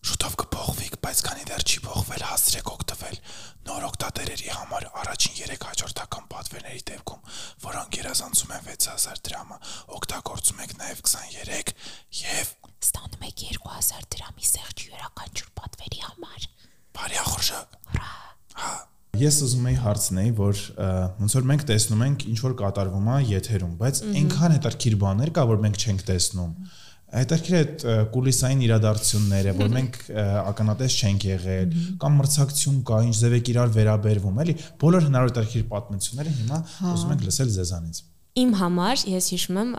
[0.06, 3.15] Շուտով կփոխվի, բայց քանի դեռ չի փոխվել, հասցրեք օգտվել
[3.65, 7.32] նոր օգտատերերի համար առաջին 3 հաջորդական պատվերների դեպքում,
[7.65, 9.58] որոնք գերազանցում են 6000 դրամը,
[9.98, 11.74] օգտագործում եք նաև 23
[12.22, 12.54] եւ
[12.86, 16.48] ստանում եք 2000 դրամի սեղջ յուրաքանչյուր պատվերի համար։
[16.96, 17.62] Բարի ախորժը։
[17.96, 18.76] Հա։
[19.15, 20.62] Ես ուզում եի հարցնել, որ
[21.24, 25.46] ոնց որ մենք տեսնում ենք ինչ որ կատարվում է եթերում, բայց այնքան հետաքրքիր բաներ կա,
[25.56, 26.52] որ մենք չենք տեսնում։
[27.15, 29.99] Հետաքրքիր է կուլիսային իրադարձությունները, որ մենք
[30.51, 35.69] ականատես չենք եղել, կամ մրցակցություն կա, ինչ ձև է իրար վերաբերվում, էլի։ Բոլոր հնարավոր հետաքրքիր
[35.71, 36.60] պատմությունները հիմա
[36.91, 38.04] ուզում ենք լսել ձեզանից
[38.36, 39.69] իմ համար ես հիշում եմ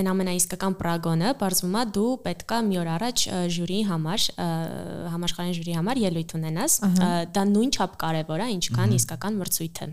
[0.00, 3.22] այն ամենաիսկական պրագոնը բարձվում է դու պետքա մի օր առաջ
[3.54, 4.24] ժյուրիի համար
[5.12, 6.76] համաշխարհային ժյուրիի համար ելույթ ունենաս
[7.36, 9.88] դա նույնչափ կարևոր է ինչքան իսկական մրցույթը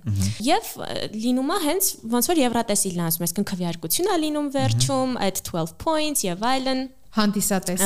[0.50, 0.74] եւ
[1.28, 6.26] լինում է հենց ոնց որ եվրատեսիլն ասում ես քնքվյարկություն է լինում վերջում այդ 12 points
[6.26, 7.82] եւ այլն Հանդիսատես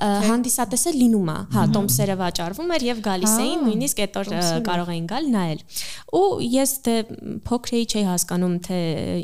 [0.00, 4.30] հանդիսատեսը լինում է, հա, տոմսերը վաճառվում էր եւ գալիս էին նույնիսկ այդ օր
[4.66, 5.62] կարող էին գալ նայել։
[6.18, 6.24] Ու
[6.56, 6.96] ես դե
[7.46, 8.80] փոքր էի չէի հասկանում թե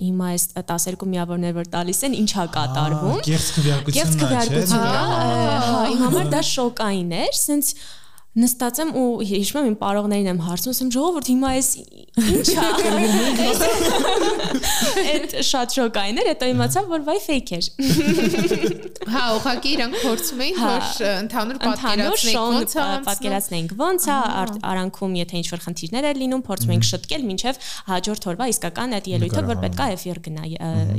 [0.06, 4.80] հիմա այս 12 միավորներ որ տալիս են ինչա կատարվում։ Կեղծ քվեարկությունն է, չէ՞։
[5.66, 7.74] հա, իմ համար դա շոկային էր, սենց
[8.36, 11.68] նստած եմ ու հիշում եմ իմ պարողներին եմ հարցնում, ասեմ ժողովուրդ հիմա այս
[12.16, 12.68] ի՞նչ է։
[15.06, 17.66] Այդ շատ շոկային էր, հետո իմացա, որ վայ fake էր։
[19.06, 20.82] Հա, ուղղակի իրանք փորձում էին, Հա, որ
[21.22, 21.56] ընդհանուր
[23.06, 24.18] պատկերացնենք ոնց է է
[24.70, 29.42] արանքում եթե ինչ-որ խնդիրներ է լինում, փորձում ենք շտկել մինչև հաջորդ օրվա իսկական այդ ելույթը,
[29.50, 30.44] որ պետքա էֆիր գնա,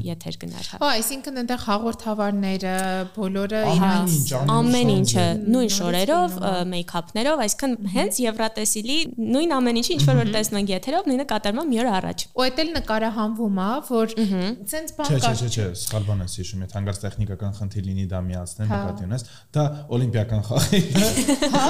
[0.08, 2.76] եթեր գնար, հա։ այսինքն այնտեղ հաղորդավարները,
[3.18, 4.18] բոլորը իրանց
[4.58, 6.38] ամեն ինչը նույն շորերով,
[7.28, 11.62] մեյքափներով, այսինքն հենց Եվրատեսիլի նույն ամեն ինչը ինչ որ որ տեսնում ենք եթերով, նույնը կատարվում
[11.62, 14.08] է մի օր առաջ։ ու այդ էլ նկարահանվում է, որ
[14.72, 17.88] ցենց բան Չէ, չէ, կա։ չէ, չէ, սխալ բան ես հիշում, եթե հանգարց տեխնիկական խնդիր
[17.88, 19.64] լինի դա միացնել Հա։ նկատի ունես, դա
[19.98, 21.68] օլիմպիական խաղեր է։ Հա։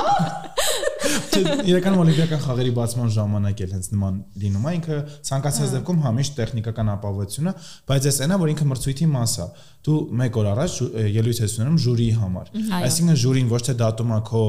[1.38, 6.92] իրականում օլիմպիական խաղերի բացման ժամանակ էլ հենց նման լինում է, ինքը ցանկացած դեպքում համիշտ տեխնիկական
[6.98, 7.54] ապահովությունը,
[7.92, 9.48] բայց այս այնա, որ ինքը մրցույթի մաս է։
[9.88, 10.74] Դու մեկ օր առաջ
[11.16, 14.42] ելույթ ես ունենում ժյուրիի համար։ Այո։ Այսինքն ժյուրին ոչ թե դատում է քո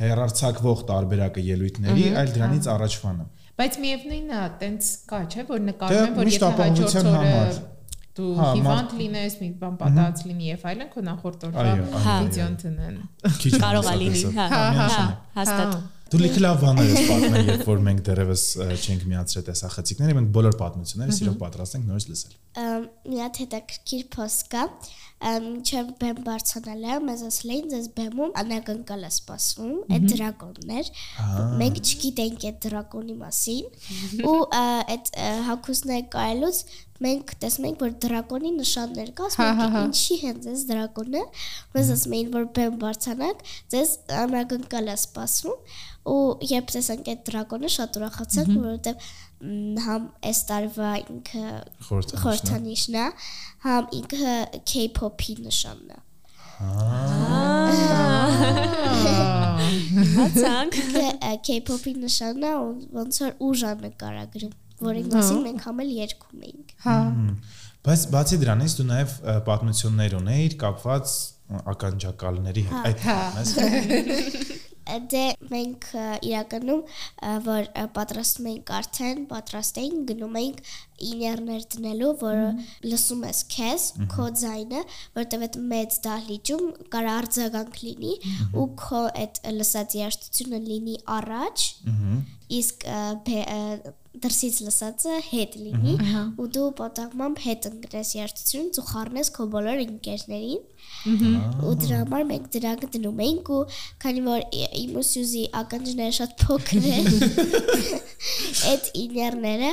[0.00, 6.04] հերարցակվող տարբերակը ելույթների, այլ դրանից առաջվանը։ Բայց միևնույնն է, տենց կա, չէ, որ Դե, նկարում
[6.04, 7.74] են, որ եթե հաջորդ օրը
[8.14, 11.64] դու Հա, հիվանդ լինես, մի բան պատահած լինի եւ այլն, քո նախորդ օրվա
[12.04, 13.00] վիդեոն տնեն։
[13.64, 14.46] Կարող է լինի, հա,
[14.78, 15.72] հա, հաստատ։
[16.12, 18.42] Դու լիքը լավ բաներ ես պատմել, երբ որ մենք դեռևս
[18.74, 22.34] չենք միացրել տեսախցիկները, մենք բոլոր պատմությունները սիրով պատրաստ ենք նորից լսել։
[23.08, 24.66] մի հատ հետաքրքիր post կա
[25.24, 30.90] մինչև բեմ բարձրանալը մեզ ասել էին ձեզ բեմում անակնկալ է սպասվում այդ դրակոններ
[31.62, 36.60] մենք չգիտենք այդ դրակոնի մասին ու այդ ա, հակուսները կարելուց
[37.02, 40.62] մենք տեսնում ենք որ դրակոնի նշաններ կա ասում Հա, հա, ենք հա։ ինչի հենց այս
[40.68, 41.22] դրակոնը
[41.74, 43.42] մեզ ասում էին որ բեմ բարձրանակ
[43.74, 45.58] ձեզ անակնկալ է սպասվում
[46.14, 46.22] ու
[46.54, 49.06] երբ տեսանք այդ դրակոնը շատ ուրախացանք որովհետև
[49.84, 51.44] համ այս տարվա ինքը
[51.88, 53.06] Խորհրդանիշն է։
[53.64, 54.34] համ ինքը
[54.70, 56.02] K-pop-ի նշանն է։
[60.14, 62.52] Հացանք։ Ինքը ա, K-pop-ի նշանն է,
[62.98, 66.98] ոնց որ ուժ է նկարագրում, որին մասին մենք համ էլ երգում էինք։ Հա։
[67.84, 69.16] Բայց բացի դրանից դու նաև
[69.48, 71.16] պատմություններ ունեիր կապված
[71.74, 75.86] ականջակալների հետ։ Այդ Հա։ ես Ա, Դե մենք
[76.28, 76.80] իրականում
[77.46, 80.58] որ պատրաստում էինք արդեն, պատրաստ էինք, գնում էինք
[81.08, 82.50] իներներ դնելու, որը
[82.90, 84.84] լսում ես քեզ, քո ձայնը,
[85.16, 88.14] որտեվ այդ մեծ դահլիճում կարա արձագանք լինի
[88.60, 91.68] ու քո այդ լսած երաժշտությունը լինի առաջ,
[92.60, 92.88] իսկ
[94.22, 95.94] դրսից լսածը հետ լինի
[96.38, 100.62] ու դու պատահմամբ հետ ընկնես երաժշտությունից ու խառնես քո բոլոր ընկերներին
[101.64, 103.60] ու դրա համար մենք դրանք դնում էինք ու
[104.04, 104.46] քանի որ
[104.84, 107.12] իմ ու Սյուզի ականջները շատ փոքր են
[108.70, 109.70] այդ իներները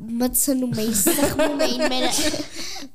[0.00, 2.06] մցնում էին, սխմում էին մեր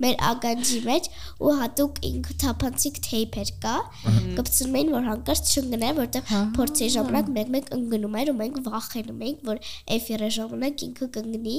[0.02, 1.08] մեր ականջի մեջ
[1.46, 3.76] ու հատուկ ինքը թափանցիկ թեյփեր կա,
[4.40, 9.46] կպցնում էին, որ հանկարծ չընկներ, որտեղ փորձի ժամանակ մեկ-մեկ ընկնում էր ու մենք վախենում էինք,
[9.52, 9.62] որ
[9.96, 11.58] էֆիրի ժամանակ ինքը կընկնի,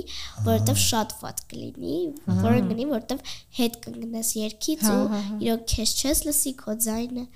[0.49, 1.99] որովհետև շատ վատ կլինի,
[2.43, 7.27] որ ընկնի, որովհետև հետ կընկնես երկից ու իրոք քեզ չես լսի քո ձայնը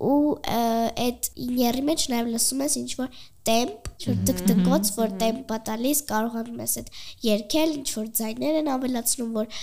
[0.00, 6.00] ու այդ իների մեջ նաև լսում ես ինչ որ տեմպ, որ տկտկոց, որ տեմպը տալիս,
[6.08, 6.90] կարողանում ես այդ
[7.26, 9.60] երկել, ինչ որ ձայներ են ավելացնում, որ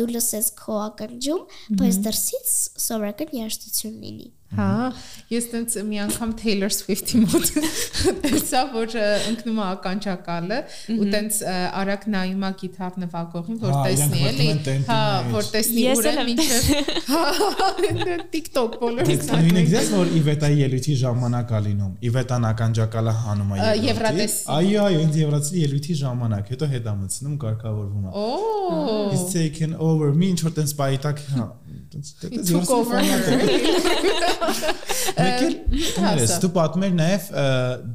[0.00, 1.46] դու լսես քո ականջում,
[1.82, 2.56] բայց դրսից
[2.88, 4.88] սովորական երաժշտություն լինի։ Հա,
[5.28, 7.48] ես տենց մի անգամ Taylor Swift-ի մոտ
[8.22, 8.94] տեսա, որ
[9.28, 10.60] ընկնում է ականջակալը
[10.94, 11.40] ու տենց
[11.80, 15.00] արագ նայում է գիտար նվագողին, որ Հա, տեսնի իրանք էլի, հա,
[15.34, 16.48] որ տեսնի Ես ուր է մինչև
[17.10, 17.22] հա,
[18.32, 24.42] TikTok բոլորից Նույնիսկ դες որ Իվետայի ելույթի ժամանակ ա լինում։ Իվետան ականջակալը հանում է Եվրատեսի։
[24.56, 28.48] Այո, այո, ինձ Եվրատեսի ելույթի ժամանակ, հետո հետ ամցնում կարգավորվում է։ Օ,
[29.12, 31.46] It's taken over me ինչ որ տենց պայտակ, հա,
[31.92, 32.96] տենց տենց took over
[35.18, 35.58] Մեկ էլ
[35.98, 37.28] կներես, դու պատմեր նաև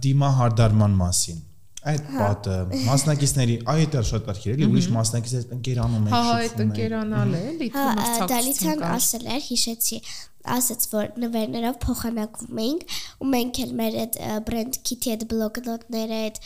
[0.06, 1.41] դիմահարդարման մասին։
[1.84, 6.45] Այդ պատը մասնակիցների, այ դա շատ արքեր էլի, ուրիշ մասնակիցներ ընկերանում են, հա, հա, այդ
[6.45, 9.97] շփվում են։ ընկերանալ է, էլի Հա, թումր ա, Դալիթան ցածություն կար։ ասել էր, հիշեցի,
[10.43, 16.39] ասաց որ նվերներով փոխանակվում էինք ու մենք էլ մեր այդ brand kit-ի այդ բլոկնոտները, այդ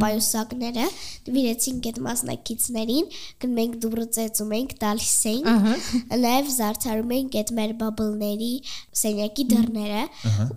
[0.00, 0.86] պայուսակները
[1.28, 3.10] դվիրեցինք այդ մասնակիցներին,
[3.44, 5.84] գնում ենք դուրը ծեծում ենք, տալիս էինք,
[6.24, 8.52] նաև զարդարում ենք այդ մեր բաբլների
[9.00, 10.04] սենյակի դռները,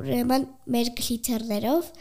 [0.04, 1.92] ուրեմն մեր գլիթերներով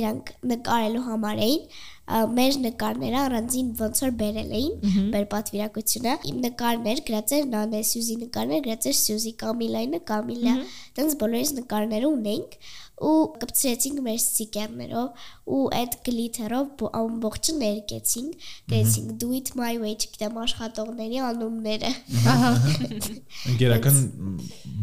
[0.00, 1.68] իրանք նկարելու համար էին
[2.04, 8.16] մեր նկարները առանձին ոնց որ բերել էին մեր պատվիրակությունը իմ նկարներ գրած էր նանե սյուզի
[8.24, 10.56] նկարներ գրած էր սյուզի կամիլայինը կամիլա
[10.98, 12.58] տենց բոլորիս նկարները ունենք
[13.04, 15.24] ու կպցրեցինք մեր ստիկերներով
[15.54, 21.90] ու այդ գլիթերով բո- ամբողջը ներկեցինք գրեցինք do it my way չգիտեմ աշխատողների անունները
[22.34, 22.52] Ահա։
[23.54, 23.98] Ընկերական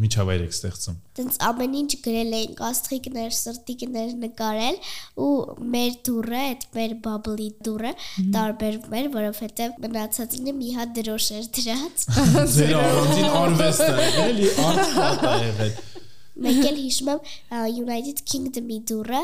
[0.02, 4.78] միջավայր եք ստեղծում։ Տենց ամեն ինչ գրել էինք աստղիկներ, սրտիկներ նկարել
[5.26, 5.30] ու
[5.74, 7.92] մեր դուրը, այդ մեր bubble-ի դուրը
[8.36, 12.06] տարբերվում էր, որովհետև մնացածինը մի հատ դրոշ էր դրած։
[12.56, 13.90] Ձեր առանձին արվեստը,
[14.26, 14.96] էլի արտ
[15.32, 15.74] է եղել։
[16.32, 17.20] Մեկ էլ հիշում եմ
[17.82, 19.22] United Kingdom-ի դուրը,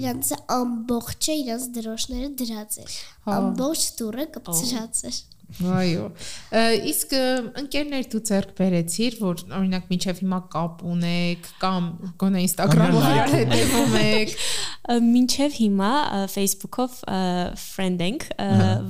[0.00, 2.94] իրանց ամբողջը իրանց դրոշները դրած էր։
[3.26, 6.06] Հա։ Ամբողջ դուրը կպցրած էր։ Այո։
[6.90, 7.12] Իսկ
[7.62, 11.86] ընկերներ դու ձեռք բերեցիր, որ օրինակ միջև հիմա կապ ունեք կամ
[12.20, 14.34] գոնե Instagram-ով իրար հետևում եք։
[15.06, 15.92] Մինչև հիմա
[16.34, 16.98] Facebook-ով
[17.62, 18.26] friend ենք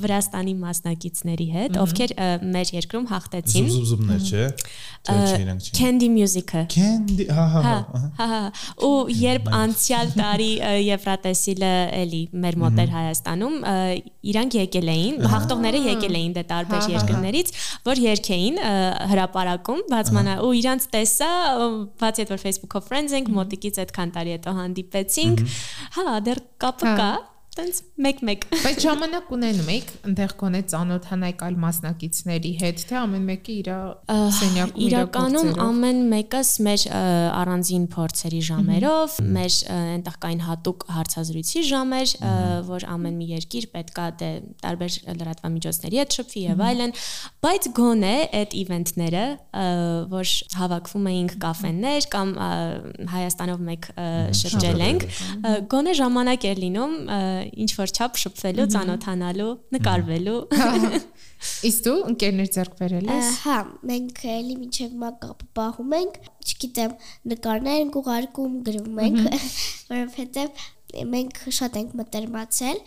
[0.03, 2.17] Վրաստանի մասնակիցների հետ, ովքեր
[2.57, 4.45] մեր երկրում հաղթեցին Զուբզուբներ, չէ։
[5.07, 8.41] Candy Music-ը։ Candy, հա, հա, Հա, հա։ հա, հա։
[8.87, 8.91] Ու
[9.21, 10.49] երբ անցյալ տարի
[10.87, 13.57] Եվրատեսիլը էլի մեր մոտ էր Հայաստանում,
[14.33, 17.53] իրանք եկել էին, հաղթողները եկել էին դե տարբեր երկրներից,
[17.87, 18.61] որ երկեին
[19.13, 21.31] հրաապարակում, բացմանա ու իրանք տեսա,
[22.03, 25.47] բացի այդ որ Facebook-ով friends ենք, մոտիկից այդքան տարի հետո հանդիպեցինք,
[25.97, 27.11] հա, դեռ կապը Հա։ կա,
[27.57, 33.55] տենց մեկ-մեկ։ Բայց ժամանակ ունենում եք այնտեղ գոնե ծանոթանայք այլ մասնակիցների հետ, թե ամեն մեկը
[33.57, 33.71] իր
[34.37, 36.85] սենյակում իր Իրականում ամեն մեկս մեր
[37.41, 42.15] առանձին փորձերի ժամերով, մեր այնտեղ կային հատուկ հարցազրույցի ժամեր,
[42.69, 44.31] որ ամեն մի երկիր պետքա դե
[44.67, 46.95] տարբեր լրատվամիջոցների հետ շփվի եւ այլն,
[47.47, 49.25] բայց գոնե այդ իվենթները,
[50.13, 52.35] որ հավաքվում էինք կաֆեներ կամ
[53.17, 53.89] Հայաստանով մեկ
[54.37, 55.07] շրջել ենք,
[55.73, 56.95] գոնե ժամանակ էր լինում
[57.53, 60.39] ինչ որ չափ շփվելու, ծանոթանալու, նկարվելու։
[61.69, 63.57] Իսկ դու ընկերներ ձեռք բերել ես։ Հա,
[63.91, 66.17] մենք էլի մինչև հիմա կապը պահում ենք,
[66.47, 66.95] չգիտեմ,
[67.33, 69.21] նկարներ ենք ուղարկում, գրում ենք,
[69.93, 70.65] որովհետև
[70.97, 72.79] մենք շատ ենք մտերմացել,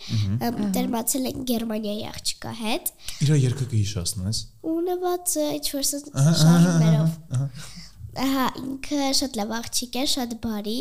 [0.56, 2.90] մտերմացել ենք Գերմանիայի աղջկա հետ,
[3.20, 7.14] Իր երկը կհիշացնես։ ու նված ինչ որ շարժումներով։
[8.18, 10.76] Ահա, ինքը շատ լավ աղջիկ է, շատ բարի։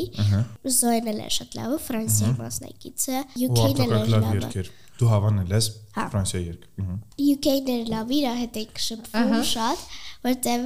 [0.79, 6.05] Զոեն էլ է շատ լավ, Ֆրանսիայի մասնակիցը, UK-ն էլ է լավ Դու հավանել ես Հա։
[6.11, 9.85] Ֆրանսիա երկ։ Ահա։ UK-ն էր լավ, իր հետ ենք շփվում շատ,
[10.25, 10.65] որտեվ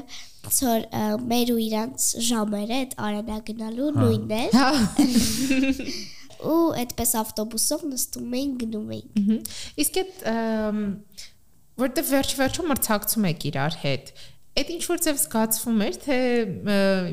[0.57, 1.03] ծոր ա,
[1.33, 4.71] մեր ու իրանց ժամերը այդ արենա գնալու նույնն էր։ Հա։
[6.53, 9.37] Ու այդպես ավտոբուսով նստում էին գնում էին։
[9.83, 10.81] Իսկ այդ ըմ,
[11.83, 14.11] որտեղ վերջ-վերջում մրցակցում եք իրար հետ։
[14.53, 16.15] Այդ ինչ որ ձև զգացվում էր, թե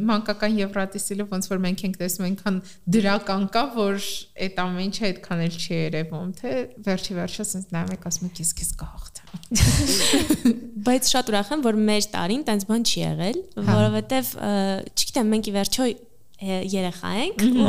[0.05, 2.59] մանկական Եվրատեսիլը ոնց որ մենք ենք տեսնում, այնքան
[2.97, 4.09] դրական կա, որ
[4.45, 6.53] այդ ամեն ինչը այդքան էլ չի երևում, թե
[6.91, 9.25] վերջի վերջը ասես նայում եք ասում եք քեզ կհաղթեմ։
[10.91, 14.31] Բայց շատ ուրախ եմ, որ մեր տարին տենց բան չի եղել, Հա։ որովհետև
[15.01, 15.89] չգիտեմ, մենք ի վերջո
[16.41, 17.65] երեխա ենք ու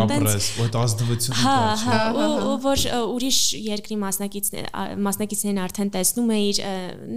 [0.62, 5.92] ու այդ ազնվությունը Հա, չէ։ հա, ու ու որ ուրիշ երկրի մասնակիցներ ա, մասնակիցներն արդեն
[5.96, 6.62] տեսնում էիր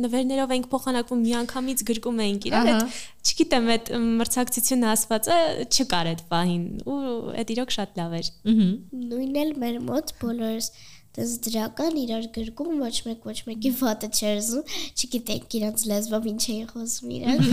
[0.05, 2.99] նվերներով ենք փոխանակվում միանգամից գրկում էինք իրար այդ
[3.31, 5.39] չգիտեմ այդ մրցակցությունը ասվածը
[5.71, 6.99] չկար այդ պահին ու
[7.39, 8.29] այդ իրոք շատ լավ էր
[9.15, 10.71] Նույնն էլ մեր մոտ բոլորս
[11.15, 16.43] դες դրական իրար գրկում ոչ մեկ ոչ մեկի վատը չէր զում, չգիտենք իրանց լեզվով ինչ
[16.55, 17.45] էին խոսում իրար։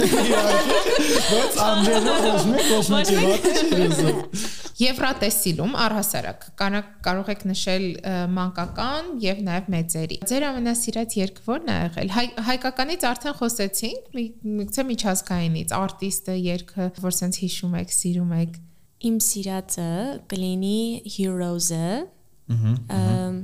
[1.32, 4.24] Բայց անդրենը խոսում է կոսմետի վատը չի ուզում։
[4.82, 6.46] Եվրատեսիլում առհասարակ
[7.06, 7.84] կարող եք նշել
[8.34, 14.26] մանկական եւ նաեւ մեծերի։ Ձեր ամենասիրած երգ ո՞րն է եղել։ Հայ, հայկականից արդեն խոսեցինք, մի-
[14.62, 18.58] միգուցե միջազգայինից, արտիստը, երգը, որ sense հիշում եք, սիրում եք։
[19.12, 19.92] իմ սիրածը
[20.32, 20.80] կլինի
[21.14, 21.86] Heroes-ը
[22.52, 23.42] Ահա։ Ամ,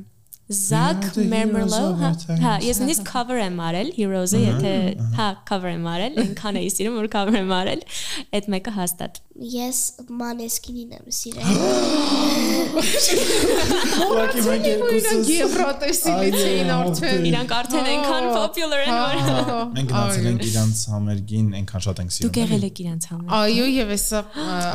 [0.49, 4.39] Zach We are the Mermerlo, heroes of հա, հա, ես նույնիսկ cover եմ արել Heroes-ը,
[4.45, 4.69] եթե
[5.17, 7.81] հա, cover եմ արել, այնքան էի սիրում, որ cover եմ արել,
[8.39, 9.19] այդ մեկը հաստատ։
[9.57, 9.81] Ես
[10.21, 11.51] մանեսկինին եմ սիրել։
[14.07, 19.91] Ուղղակի մենք երկուսս Եվրատեսիլից Այո, էին արդեն։ Իրանք արդեն այնքան popular են, որ Հա, Մենք
[19.91, 23.95] գնացել ենք իրանց համերգին, այնքան շատ ենք սիրում։ դուք եղել եք իրանց համար։ Այո, եւ
[23.97, 24.23] հեսա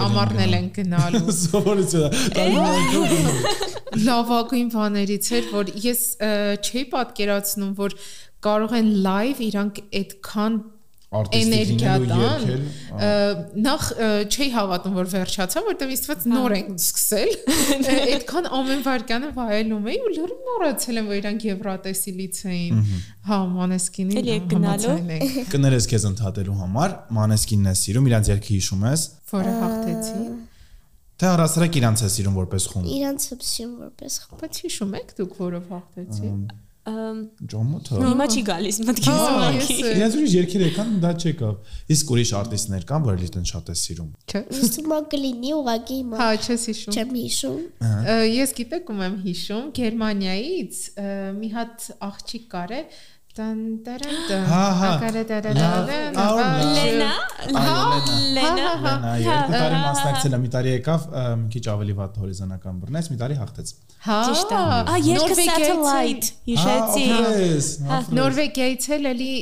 [0.07, 3.72] ամառնել են գնալու։ Սովորությունը։ Տարիներով
[4.09, 6.05] լավագույն բաներից էր, որ ես
[6.63, 7.97] չէի պատկերացնում, որ
[8.43, 10.63] կարող են live իրանք այդքան
[11.13, 12.45] էներգիա տան
[13.63, 17.33] նախ ը, չէի հավատում որ վերջացա որտեվ իստված նոր են սկսել
[18.15, 22.81] այդքան ամեն վարկյանը վայելում էի ու լուրջ մոռացել եմ որ իրանք եվրատեսիլից էին
[23.29, 24.97] հա մանեսկինի Էլի եք գնալու։
[25.53, 29.05] Կներես քեզ ընդհատելու համար, Մանեսկինն է սիրում, իրանց երգը հիշում ես,
[29.37, 30.25] որը հաղթեցի
[31.23, 35.37] Թե առասարակ իրանց է սիրում որպես խումբ։ Իրանց հպսիում որպես խմբ։ Բայց հիշում եք դուք
[35.43, 36.31] որով հաղթեցի։
[36.83, 41.55] Ջոմոթը։ Հիմա չի գալիս մտքից Ահա, ուղղակի։ ես- ուրիշ երկեր եկան դա չեկավ։
[41.95, 46.29] Իսկ ուրիշ արտիստներ կան, որ լիթն շատ է սիրում։ Չէ։ Ուսումա կլինի ուղակի հիմա Հա,
[46.43, 47.61] չես հիշում։ չեմ հիշում։
[48.43, 50.77] Ես գիտեք ում եմ հիշում Գերմանիայից
[51.39, 52.83] մի հատ աղջիկ կար է
[53.33, 54.89] տան տարան տան Հա, հա։
[55.53, 55.69] Լենա,
[56.23, 56.43] Այո,
[56.77, 57.13] Լենա։
[58.37, 63.09] Լենա, երկու տարի մասնակցել է, մի տարի եկավ, ա, մի քիչ ավելի վատ հորիզոնական բռնեց,
[63.13, 63.73] մի տարի հաղթեց։
[64.09, 67.07] Հա Ճիշտ է։ Ա, երկը satellite, հիշեցի։
[68.21, 69.33] Նորվեգիայից էլ էլի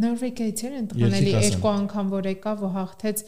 [0.00, 3.24] Նորվեգիայից էլ ընդունելի երկու անգամ որ եկավ ու հաղթեց.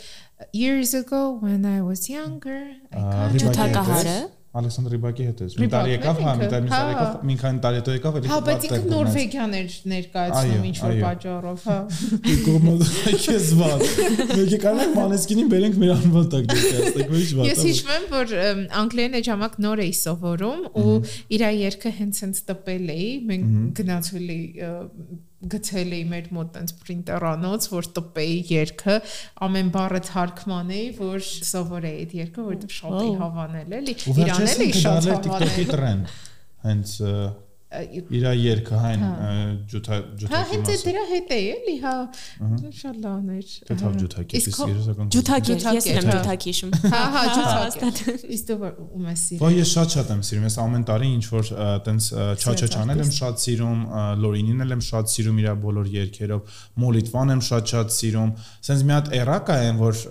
[0.54, 2.60] Years ago when I was younger
[2.92, 4.18] Ջութակահարը։
[4.52, 7.12] Ալեքսանդր Ռիբակի հետ էս։ Մի Ռիբակն տարի է եկավ, հա, մի տարի մի հա։ եկավ,
[7.28, 11.64] մի քանի տարի հետո եկավ, էլի Հա, բայց ինքը Նորվեգիան էր ներկայացնում ինչ որ պատճառով,
[11.68, 11.78] հա։
[12.42, 12.74] Կողմը
[13.24, 13.86] քեզ վատ։
[14.32, 18.36] Մեկը կանենք մանեսկինին բերենք մեր անվան տակ դեպի, ոչ վատ։ Ես հիշում եմ, որ
[18.82, 20.96] անգլերեն այդ ժամանակ նոր էի սովորում ու
[21.32, 24.46] իր երկը հենց հենց տպել էի, մենք գնացել էի
[25.52, 28.96] գցել էի մեր մոտ տենց պրինտերանոց, որ տպեի երկը,
[29.46, 35.08] ամեն բառը թարգմանեի, որ սովորեի այդ երկը, որովհետև շատ էի հավանել էլի։ Իրանել էի շատ
[35.08, 36.14] դարձել TikTok-ի հավանել։ տրենդ։
[36.62, 36.94] Հենց
[37.72, 39.02] իր երկը հայն
[39.72, 41.94] ջութա Հա, ջութակի հենց այդ մասը։ դրա հետ է, էլի, հա։
[42.78, 47.02] Շատ լավն էր։ Թե թավ ջութակի, Իսկ երեսական։ Ջութակեր, ես եմ հա։ ջութակ հիշում։ Հա,
[47.16, 50.86] հա, հաստատ։ ջութակ։ Իսկ դու ում ես սիրում։ Ոայ ես շատ-շատ եմ սիրում, ես ամեն
[50.92, 51.52] տարի ինչ որ
[51.88, 52.08] տենց
[52.42, 53.84] չաչաչանել եմ շատ սիրում,
[54.22, 58.34] Լորինին էլ եմ շատ սիրում իր բոլոր երգերով, Մոլիտվան եմ շատ-շատ սիրում։
[58.68, 60.04] Սենց մի հատ էրա կա այն որ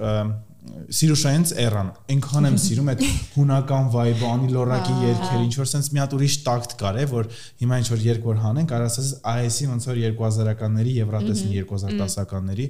[0.71, 3.03] ա, Սիրուշայինց էրան, այնքան եմ սիրում այդ
[3.35, 7.29] հունական վայբը, Անի Լորակի երգերը, ինչ որ sense մի հատ ուրիշ տակտ կար է, որ
[7.61, 12.69] հիմա ինչ որ երգ որ հանենք, արասես AS-ի ոնց որ 2000-ականների, Եվրատեսնի 2010-ականների,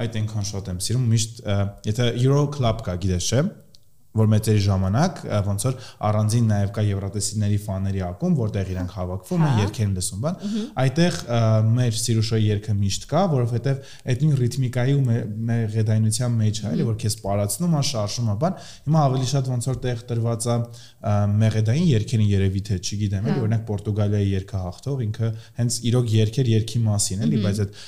[0.00, 1.42] այդ այնքան շատ եմ սիրում, միշտ
[1.90, 3.42] եթե Euro Club կա, գիտես չէ՞
[4.10, 5.74] որ մեծերի ժամանակ ոնց որ
[6.10, 10.40] առանձին նաև կա եվրատեսիների ֆաների ակում, որտեղ իրանք հավաքվում են, երգեր լսում բան։
[10.82, 11.18] Այդտեղ
[11.78, 16.86] մեր Սիրուշոյի երգը միշտ կա, որովհետև այդ նույն ռիթմիկայի ու մեր- ղեդայնության մեջ է, էլի
[16.90, 18.58] որ քեզ պարացնում է, շարժում է բան։
[18.90, 20.56] Հիմա ավելի շատ ոնց որ տեղ տրված է
[21.40, 25.30] մեղեդային երգերին երևի թե չգիտեմ, էլի օրինակ Պորտուգալիայի երգը հաղթող ինքը
[25.60, 27.80] հենց իրոք երգեր երգի մասին էլի, բայց այդ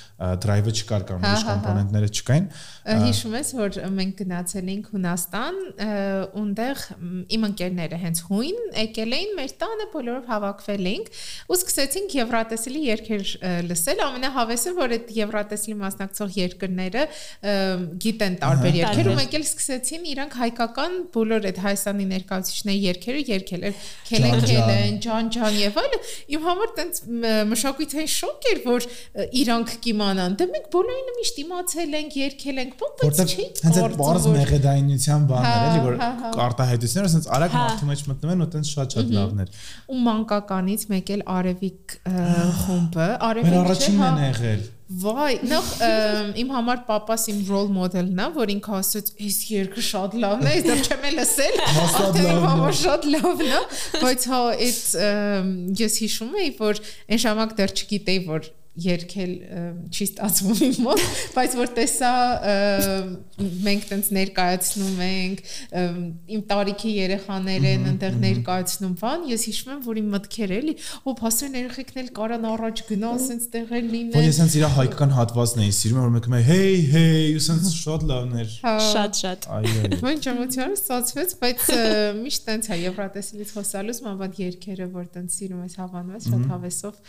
[0.43, 2.47] drive-ը չկար կամ ուրիշ Հա, հա, հա։ կոմպոնենտները չկային։
[3.03, 5.59] Հիշում ես, որ մենք գնացել էինք Հունաստան,
[6.43, 6.83] ունտեղ
[7.37, 11.11] իմ ընկերները հենց հույն եկել էին մեր տանը, բոլորով հավաքվել էինք
[11.53, 13.25] ու սկսեցինք Եվրատեսիլի երգեր
[13.71, 17.05] լսել։ Ամենահավեսը, որ այդ Եվրատեսիլի մասնակցող երկրները
[18.03, 23.67] գիտեն տարբեր երգեր ու մեկ էլ սկսեցին իրանք հայկական բոլոր այդ Հայաստանի ներկայացուցիչների երգերը երգել
[23.71, 23.77] էր
[24.13, 27.01] Ջան, ջան։ ջան եւ այլն։ Իմ համար տենց
[27.53, 28.87] մշակույթային շոկ էր, որ
[29.43, 29.73] իրանք
[30.13, 34.27] կիմանան։ Դե մենք բոլորինը միշտ իմացել ենք, երգել ենք, բա- բայց չի հենց այդ բարձ
[34.33, 38.43] մեղեդայնության բաններ Հա, էլի որ հա, հա։ արտահայտությունները ասենց արագ Հա։ մարդու մեջ մտնում են
[38.43, 39.49] ու տենց շատ-շատ լավներ։
[39.93, 41.97] ու մանկականից մեկ էլ Արևիկ
[42.63, 45.69] խումբը, Մեր Արևիկ չէ, առաջինն հա։ են եղել։ Վայ, նախ
[46.43, 50.57] իմ համար papas իմ role model-ն է, որ ինքը ասաց, «Այս երգը շատ լավն է,
[50.67, 53.63] դեռ չեմ էլ լսել»։ արդեն իմ է։ համար շատ լավն է,
[54.03, 54.83] բայց հա այդ
[55.81, 61.03] ես հիշում էի, որ այն ժամանակ դեռ չգիտեի, որ երգել ըմ, չի ստացվում իմ մոտ,
[61.37, 62.13] բայց որ տեսա
[63.69, 65.43] մենք տենց ներկայացնում ենք,
[66.33, 71.15] իմ տարիքի երեխաներ են այնտեղ ներկայացնում բան, ես հիշում եմ, որ իմ մտքերը էլի, օ,
[71.21, 75.63] փաստորեն երեխեքն էլ կարան առաջ գնալ, ասենց տեղեր Որ լինեն։ ես հենց իր հայկական հատվածն
[75.63, 80.01] էի սիրում, որ մեկը մե հեյ հեյ, ու սենց շատ լավներ։ Հա։ Շատ շատ։ Այո։
[80.07, 81.67] Մենք ջամոցիանը ստացվեց, բայց
[82.23, 87.01] միշտ տենց է Եվրատեսիլից խոսալուց մաբատ երկերը, որ տենց սիրում ես հավանում ես շատ հավեսով։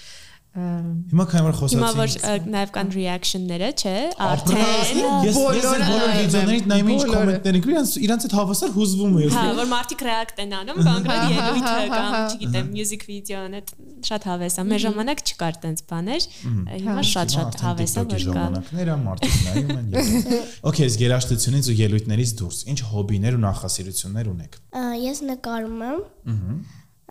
[0.54, 4.92] Հիմա քանի որ Հիմա որ խոսացինք նաև կան reaction-ները, չէ, Արդեն ես
[5.26, 9.30] ես այդ բոլոր վիդեոներից նայում եմ ինչ կոմենտներ են, իրանց իրանց այդ հավասար հուզվում է։
[9.34, 13.06] Հա, որ մարդիկ react են անում, կոնկրետ Հա, հա, ելույթը հա, կամ, հա, չգիտեմ, music
[13.10, 13.74] video-ն այդ
[14.14, 18.22] շատ հավես է։ Մեր ժամանակ չկար տենց բաներ, հիմա Հա, շատ-շատ հավես է, որ կա։
[18.30, 20.38] ժամանակներ է մարդիկ նայում են։ եւ-
[20.70, 24.62] Okay, ես երաշտությունից ու ելույթներից դուրս ինչ հոբիներ ու նախասիրություններ ունեք։
[25.02, 26.00] Ես նկարում եմ։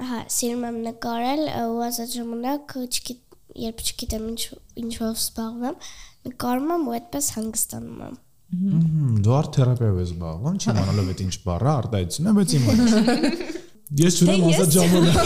[0.03, 3.21] Հա, սիրում եմ նկարել ու ասած ժամանակ չգիտ
[3.63, 4.43] երբ չգիտեմ ինչ
[4.83, 5.77] ինչով զբաղվեմ,
[6.29, 8.15] նկարում եմ ու այդպես հանգստանում եմ։
[9.25, 12.85] Դու արտ թերապիայով ես զբաղվում, չիմանալով այդ ինչ բառը արտահայտություն է, բայց իմանա։
[14.03, 15.17] Ես չունեմ Դե ասած ժամանակ։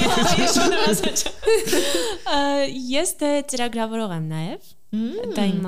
[2.97, 5.65] Ես դե ծրագրավորող եմ նաև Դա իմ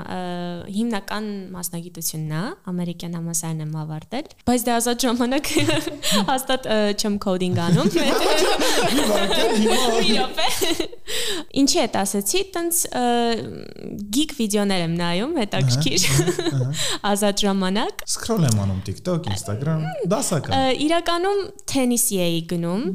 [0.70, 5.48] հիմնական մասնագիտությունն է, ամերիկյան համասարն եմ ավարտել, բայց դա ազատ ժամանակ
[6.30, 6.68] հաստատ
[7.02, 7.88] չեմ կոդինգ անում։
[11.58, 12.82] Ինչի է ասացի, տենց
[14.18, 16.06] գիկ վիդեոներ եմ նայում, հետաքրքիր
[17.10, 19.82] ազատ ժամանակ։ Սկրոլ եմ անում TikTok, Instagram,
[20.14, 21.42] դասական։ Իրականում
[21.74, 22.86] թենիսի էի գնում,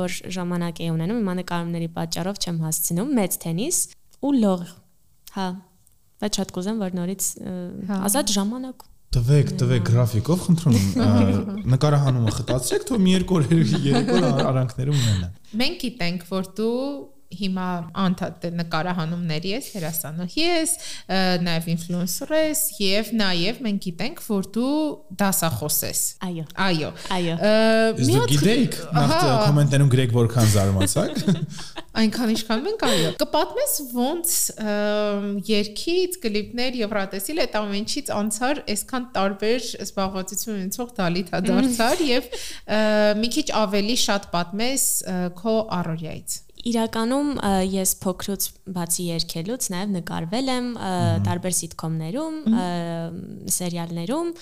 [0.00, 3.80] որ ժամանակ էի ունենում, հիմա նկարումների պատճառով չեմ հասցնում, մեծ թենիս
[4.26, 4.66] ու լող։
[5.36, 5.46] Հա։
[6.16, 7.24] Բայց շատ կուզեմ, որ նորից
[7.90, 13.46] Հա։ ազատ ժամանակ Տվեք, տվեք գրաֆիկով, խնդրում եմ, ա, նկարահանումը խտացրեք, թող մի երկու օր,
[13.86, 15.28] երեք օր արանքները ունենա։
[15.62, 16.72] Մենք գիտենք, որ դու
[17.36, 17.66] հիմա
[18.06, 20.74] անդադ նկարահանումների ես, հերասանուհի ես,
[21.46, 24.76] նաև ինֆլուենսեր ես եւ նաև մենք գիտենք, որ դու
[25.22, 27.36] դասախոս ես։ Այո։ Այո։ Այո։
[27.98, 29.14] մի հատ գիտեիք, նախ
[29.46, 31.20] կոմենտներում գրեք որքան զարմացաք։
[32.02, 34.32] այնքան ինչքան մենք այո։ Կպատմես ոնց
[35.48, 42.30] երկից կլիպներ Եվրատեսիլ այդ ամենից անցար այսքան տարբեր զբաղվածություն ունեցող դալիթա դարձար եւ
[43.22, 44.90] մի քիչ ավելի շատ պատմես
[45.40, 47.28] քո առօրյայից։ Իրականում
[47.70, 50.68] ես փոքրուց բացի երգելուց նաև նկարվել եմ
[51.26, 52.38] տարբեր սիտկոմներում,
[53.56, 54.32] սերիալներում,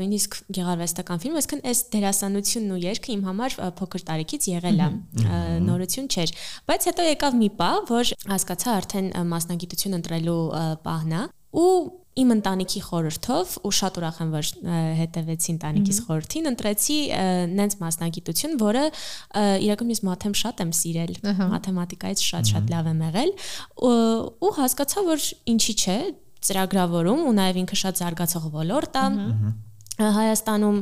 [0.00, 4.90] նույնիսկ գեղարվեստական ֆիլմ, այսինքն այս դերասանությունն ու երգը իմ համար փոքր տարիքից եղել է,
[5.68, 6.36] նորություն չէր։
[6.72, 10.42] Բայց հետո եկավ մի պահ, որ հասկացա արդեն մասնագիտություն ընտրելու
[10.88, 14.48] պահն է ու իմ ընտանիքի խորհրդով ու շատ ուրախ եմ որ
[14.98, 16.98] հետևեցի ընտանիքիս խորհրդին ընտրեցի
[17.56, 18.84] նենց մասնագիտություն, որը
[19.64, 23.34] իրականում ես մաթեմ շատ եմ սիրել, Ահա։ մաթեմատիկայից շատ-շատ լավ եմ եղել
[23.88, 23.96] ու,
[24.44, 25.98] ու հասկացա որ ինչի՞ չէ
[26.42, 29.06] ծրագրավորում ու նաև ինքը շատ զարգացող ոլորտ է
[30.00, 30.78] Հայաստանում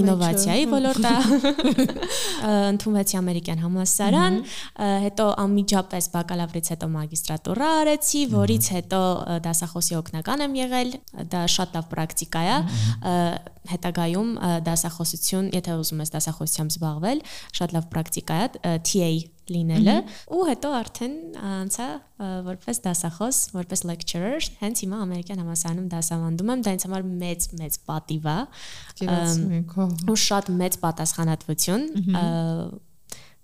[0.00, 4.38] ինովացիայի մեջը։ ոլորտ է ը, ընդունվեցի ամերիկյան համալսարան,
[5.04, 9.02] հետո անմիջապես բակալավրից հետո մագիստրատուրա արեցի, որից հետո
[9.44, 10.94] դասախոսի օգնական եմ եղել,
[11.34, 12.56] դա շատ լավ պրակտիկա է,
[13.70, 14.30] հետագայում
[14.70, 17.22] դասախոսություն, եթե ուզում ես դասախոսությամբ զբաղվել,
[17.60, 19.10] շատ լավ պրակտիկա է TA
[19.54, 19.96] լինելը
[20.36, 21.16] ու հետո արդեն
[21.50, 21.88] անցա
[22.50, 27.80] որպես դասախոս, որպես lecturer, հենց հիմա ամերիկյան համալսարանում դասավանդում եմ, դա ինձ համար մեծ մեծ
[27.90, 28.38] պատիվ է
[30.10, 31.90] ու շատ մեծ պատասխանատվություն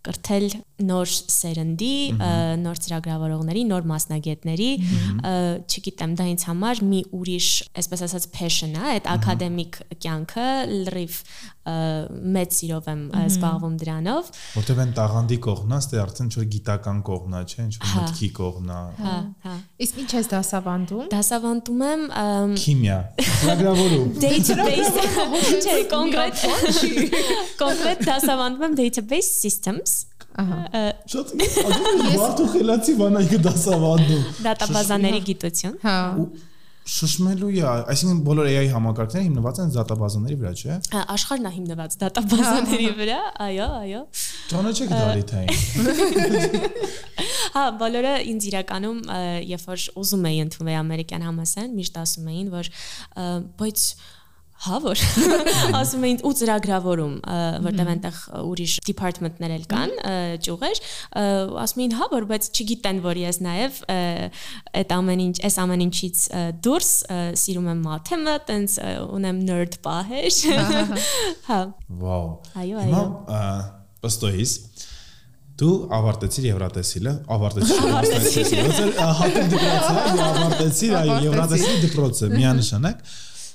[0.07, 0.45] կրթել
[0.87, 1.97] նոր սերնդի,
[2.63, 4.69] նոր ծրագրավորողների, նոր մասնագետների,
[5.67, 7.49] չգիտեմ, դա ինձ համար մի ուրիշ,
[7.83, 10.49] այսպես ասած, passion է, այդ ակադեմիկ կյանքը
[10.87, 11.19] լրիվ
[12.37, 17.41] մեծ սիրով եմ զբաղվում դրանով։ Որտեվ այն տաղանդի կողմնա, ստե արդեն ինչ որ գիտական կողմնա,
[17.47, 19.14] չէ, ինչ որ Հա։ մտքի կողմնա։ Հա,
[19.47, 19.55] հա։
[19.87, 22.05] Իսկ ինչ ես դասավանդում։ Դասավանդում եմ
[22.67, 25.01] Քիմիա, ծրագրավորում։ database
[25.67, 26.45] չէ, կոնկրետ
[27.62, 29.97] կոնկրետ դասավանդում եմ database systems
[30.37, 36.27] Ահա։ Շատ մարդու խելացի բանայքը դասավանդում։ դատաբազաների գիտություն։ Հա։ Ու
[36.87, 40.76] շշմելու է, այսինքն բոլոր AI համակարգները հիմնված են դատաբազաների վրա, չէ։
[41.16, 44.03] Աշխարհն է հիմնված դատաբազաների վրա, այո, այո։
[44.53, 45.51] Ճանաչեք դալիթային։
[47.57, 48.99] Հա, բոլորը ինձ իրականում
[49.51, 52.70] երբ որ ուզում էի ընդունվել ամերիկյան համասարան, միշտ ասում էին, որ
[53.57, 53.78] բայց
[54.65, 55.01] հա որ
[55.81, 57.15] ասում էին ու ծրագրավորում,
[57.67, 59.93] որտեղ այնտեղ ուրիշ department-ներ էլ կան,
[60.47, 60.81] ճյուղեր,
[61.63, 63.81] ասում էին հա որ բայց չգիտեն որ ես նաև
[64.81, 66.25] այդ ամեն ինչ, այս ամեն ինչից
[66.67, 66.91] դուրս
[67.45, 68.79] սիրում եմ մաթեմը, տենց
[69.17, 70.41] ունեմ nerd պահեր։
[71.51, 71.61] Հա,
[72.01, 72.33] Վաու։
[72.65, 73.05] Այո, այո։
[73.37, 73.45] ա,
[74.07, 74.57] պստոյից
[75.57, 77.79] դու ավարտեցիր Եվրատեսիլը, ավարտեցիր
[79.21, 83.07] հատուկ դպրոցը, այո, ավարտեցիր, այո, Եվրատեսիլի դպրոցը, միանշանակ։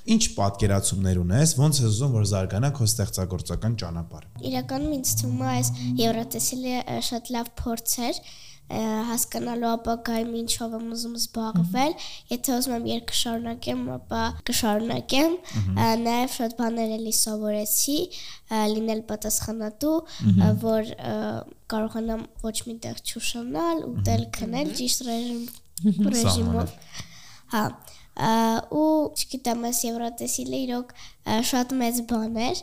[0.01, 5.49] Ինչ պատկերացումներ ունես, ոնց ես ուզում որ զարգանա քո ստեղծագործական ճանապարհը։ Իրականում ինձ թվում է
[5.51, 5.69] այս
[6.01, 8.23] Եվրատեսիլը ը, շատ լավ փորձ էր
[8.71, 11.95] հասկանալու ապակայում ինչով եմ ուզում զբաղվել,
[12.31, 15.35] եթե ուզում եմ երկ շարունակեմ, ապա կշարունակեմ,
[16.05, 17.97] նաև շատ բաներ էլի սովորեցի,
[18.71, 19.95] լինել պատասխանատու,
[20.63, 20.91] որ
[21.73, 25.43] կարողանամ ոչ մի տեղ չուշանալ, ուտել, քնել ճիշտ ռեժիմ
[26.15, 26.77] ռեժիմով։
[27.51, 27.65] Հա,
[28.21, 30.93] ու չգիտեմ, այս Եվրատեսիլը իրոք
[31.51, 32.61] շատ մեծ բան էր,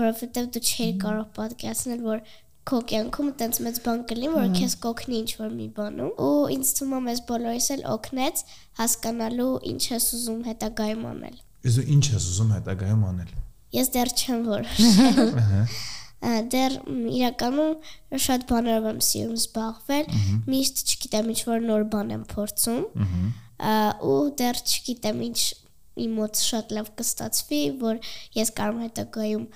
[0.00, 2.22] որովհետև դու չէի կարող պատկերացնել, որ
[2.70, 6.92] քո կյանքում տենց մեծ բան կլինի, որ քեզ կօգնի ինչ-որ մի բանում։ Ու ինձ թվում
[6.96, 8.42] է մեզ բոլորիս էլ օգնեց
[8.80, 13.32] հասկանալու ինչ ես ուզում հետագայում անել։ Իսկ ինչ ես ուզում հետագայում անել։
[13.80, 15.64] Ես դեռ չեմ որոշել։ Ահա։
[16.52, 16.74] Դեռ
[17.16, 20.10] իրականում շատ բաներով եմ սիրում զբաղվել,
[20.52, 23.06] միշտ չգիտեմ ինչ որ նոր բան եմ փորձում։ Ա,
[24.10, 25.40] ու դեռ չգիտեմ ինչ
[26.00, 29.46] իմ մոտ շատ լավ կստացվի, որ ես կարող եմ հետագայում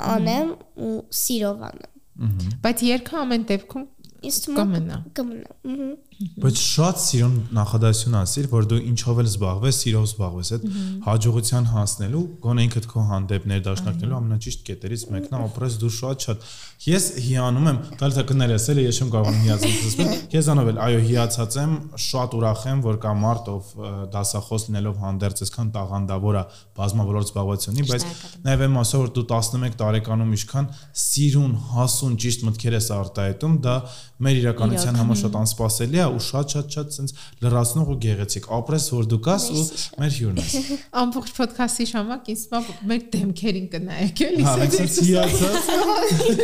[0.00, 0.52] անեմ
[0.86, 3.88] ու սիրով անեմ։ Բայց երկը ամեն դեպքում
[4.20, 5.90] Կմնա։ կմնա։ Ահա։
[6.20, 10.64] Բայց շատ սիրուն նախադասություն ասիր, որ դու ինչով էլ զբաղվես, սիրով զբաղվես, այդ
[11.06, 16.44] հաջողության հասնելու, գոնե ինքդ քո հանդեպ ներդաշնակնելու ամենաճիշտ կետերից մեկն է, ապրես դու շատ-շատ։
[16.90, 21.00] Ես հիանում եմ, տալիս է կներես, էլի ես չեմ կարող հիացել։ Ես անով էլ, այո,
[21.08, 21.72] հիացած եմ,
[22.04, 23.72] շատ ուրախ եմ, որ կա մարդ, ով
[24.14, 26.44] դասախոս լինելով հանդերձ այսքան տաղանդավոր է
[26.80, 28.06] բազմավորորդ զբաղվածությունի, բայց
[28.46, 33.76] նաև եմ ասա, որ դու 11 տարեկանում ինչքան սիրուն, հասուն, ճիշտ մտքեր ես արտահայտում, դա
[34.20, 39.20] մեր իրականության համար շատ անսպասելի է ու շատ-շատ-շատ sense լրացնող ու գեղեցիկ։ Ապրես որ դու
[39.26, 39.64] կաս ու
[40.00, 40.56] մեր հյուրն ես։
[41.02, 45.70] Ամբողջ ոդքասթի ժամանակ ինձ մա մեր դեմքերին կնայեք էլի։ Հա, sense հիացած։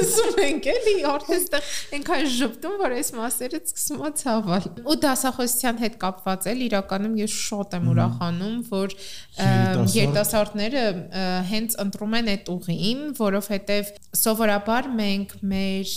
[0.02, 5.98] Իսկ մենք էլի արդեստեղ այնքան ժպտում, որ այս մասերը սկսում է ցավալ։ Ու դասախոսության հետ
[6.02, 8.96] կապված էլ իրականում ես շատ եմ ուրախանում, որ
[9.96, 10.84] երիտասարդները
[11.50, 15.94] հենց ընտրում են այդ ուղին, որովհետև սովորաբար մենք մեր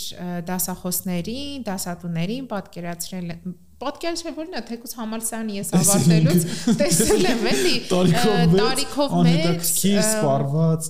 [0.49, 3.33] դասախոսներին, դասատուներին պատկերացրել
[3.79, 6.47] պատկերացրել որն է թեկուզ համալսարանի ես ավարտելուց
[6.79, 7.75] տեսել եմ էլի
[8.59, 9.69] Տարիքով մեծ,
[10.03, 10.89] սպառված։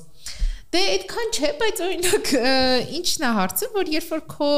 [0.70, 2.28] Դե այդքան չէ, բայց օրինակ
[3.00, 4.50] ինչն է հարցը, որ երբ որ քո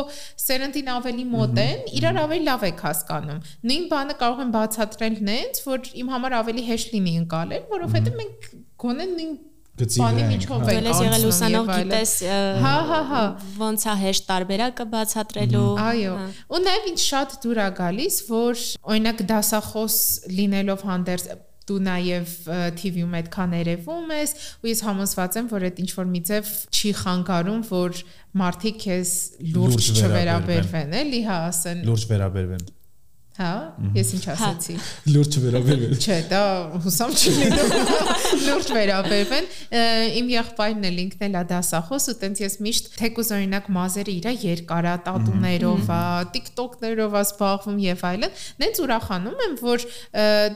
[0.44, 3.40] սերնդին ավելի մոտ են, իրար ավելի լավ եք հասկանում։
[3.72, 8.52] Նույն բանը կարող են բացատրել նենց, որ իմ համար ավելի հեշտ լինի ընկալել, որովհետեւ մենք
[8.84, 9.32] գոնե նույն
[9.80, 12.12] Գծի բանի վրա ենք, միջով հա։ Դել ես եղել ուսանող գիտես
[12.62, 13.22] Հա, հա, հա։
[13.62, 18.66] ոնց է հեշտ տարբերակը բացատրելու Այո։ հա։ Ու նաև ինձ շատ դուր է գալիս, որ
[18.92, 19.96] օրինակ դասախոս
[20.42, 21.32] լինելով հանդերձ
[21.72, 22.36] դու նաև
[22.82, 24.34] TV-ում այդքան երևում ես
[24.66, 28.02] ու ես համոզված եմ որ այդ ինչ որ մի ձև չի խանգարում որ
[28.42, 29.16] մարդիկ քեզ
[29.56, 32.70] Լուրջ չվերաբերվեն էլի հա ասեն Լուրջ վերաբերվեն։
[33.42, 33.54] հա
[33.98, 34.76] ես ինչ ասացի
[35.12, 36.42] Լուրջ վերաբերվեն։ Չէ, դա
[36.84, 37.72] հուսամ չի լինում։
[38.46, 39.48] Լուրջ վերաբերվեն։
[40.22, 44.34] Իմ եղբայրն էլ ինքն էլ է դասախոս ու տենց ես միշտ թեկուզ օրինակ մազերը իրա
[44.46, 46.02] երկարա տատուներով է,
[46.38, 49.88] TikTok-ներով է զբաղվում եւ այլն։ Նենց ուրախանում եմ, որ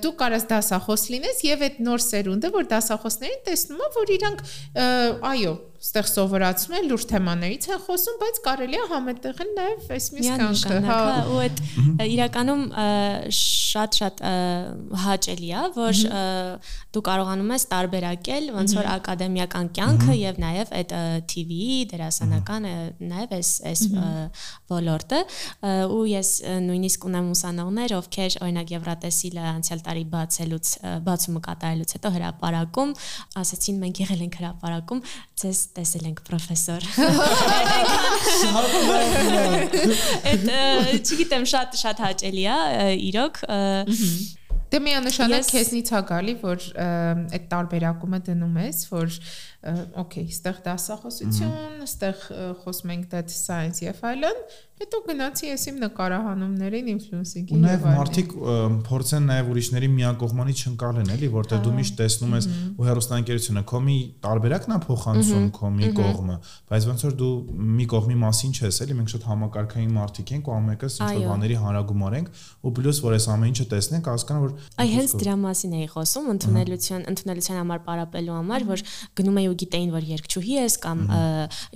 [0.05, 4.45] դու կարաս դասախոս լինես եւ այդ նոր սերունդը, որ դասախոսներին տեսնում է, որ իրանք
[5.35, 5.55] այո,
[5.85, 10.79] ստեղ սովորացում են լուրջ թեմաներից են խոսում, բայց կարելի է համետեղել նաև այս մյուս կյանքը,
[10.85, 11.59] հա։ հա ու այդ
[12.15, 12.63] իրականում
[13.75, 14.23] շատ-շատ
[15.03, 16.01] հաճելի է որ
[16.95, 20.93] դու կարողանում ես տարբերակել ոնց որ ակադեմիական կյանքը եւ նաեւ այդ
[21.31, 22.67] TV-ի դերասանական
[23.11, 23.83] նաեւ այս այս
[24.71, 25.21] ոլորտը
[25.95, 26.31] ու ես
[26.65, 30.73] նույնիսկ ունեմ ուսանողներ ովքեր օրինակ Եվրատեսիլը անցյալ տարի բացելուց
[31.05, 32.95] բացումը կատարելուց հետո հրաապարակում
[33.43, 35.03] ասացին մենք եղել ենք հրաապարակում
[35.43, 36.81] ձեզ տեսել ենք պրոֆեսոր
[40.31, 40.47] Այդ
[41.01, 42.57] չգիտեմ շատ շատ հաճելի է
[43.11, 43.35] իրոք
[44.75, 46.63] Դե միանշանակ քեզնից է գալի, որ
[47.37, 49.17] այդ տարբերակումը դնում ես, որ
[49.65, 52.23] օքեյ, ստեղ դասախոսություն, ստեղ
[52.61, 54.41] խոսում ենք data science եւ այլն,
[54.75, 58.33] հետո գնացի ես իմ նկարահանումներին, ինֆլուենսինգի Ու նաև մարդիկ
[58.85, 63.95] փորձեն նաև ուրիշների միակողմանի չընկալեն, էլի, որտեղ դու միշտ տեսնում ես ու հերոստանգերությունը քո մի
[64.25, 66.35] տարբերակն է փոխանցում քո մի կողմը,
[66.75, 67.31] բայց ոնց որ դու
[67.79, 71.57] մի կողմի մասին չես, էլի, մենք շատ համակարգային մարդիկ ենք ու ամենքս ինչ որ բաների
[71.63, 72.27] հանրագումար ենք
[72.65, 76.29] ու պլյուս որ այս ամեն ինչը տեսնենք, հասկանա որ Այ հենց դրա մասին էի խոսում
[76.35, 78.83] ընդունելության ընդունելության համար պարապելու համար, որ
[79.15, 80.97] գնում էի ու գիտեին, որ երկչուհի ես կամ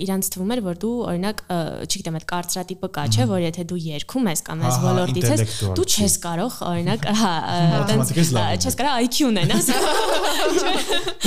[0.05, 1.43] իրանց թվում էր, որ դու օրինակ,
[1.89, 5.41] չգիտեմ, այդ կարծրատիպը կա, չէ, որ եթե դու երգում ես կամ Ահա, ոլորտից ես,
[5.79, 9.65] դու չես կարող, օրինակ, հա, ը, Մաթեմատիկայից տենց, լավ ը, եմ։ չես կարող IQ-ն ունենաս։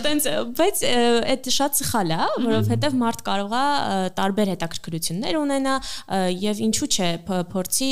[0.00, 0.82] Տենց, բայց
[1.30, 3.64] այդ շատ սխալ է, որովհետև մարդ կարող է
[4.16, 5.74] տարբեր հետաքրքրություններ ունենա
[6.40, 7.08] եւ ինչու՞ չէ
[7.50, 7.90] փորձի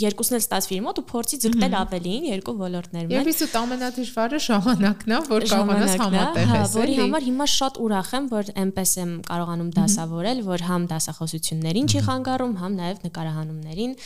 [0.00, 5.14] երկուսն էլ ստացվի իր մոտ ու փորձի ձգտել ավելին երկու ոլորտներում։ Եվ իսկ ամենադժվարը ժամանակն
[5.16, 9.14] է, որ կարողանաս հա, համատեղես, որի էլի։ համար հիմա շատ ուրախ եմ, որ այնպես եմ
[9.26, 13.96] կարողանում դասավորել, որ համ դասախոսություններին չի խանգարում, համ նաև նկարահանումներին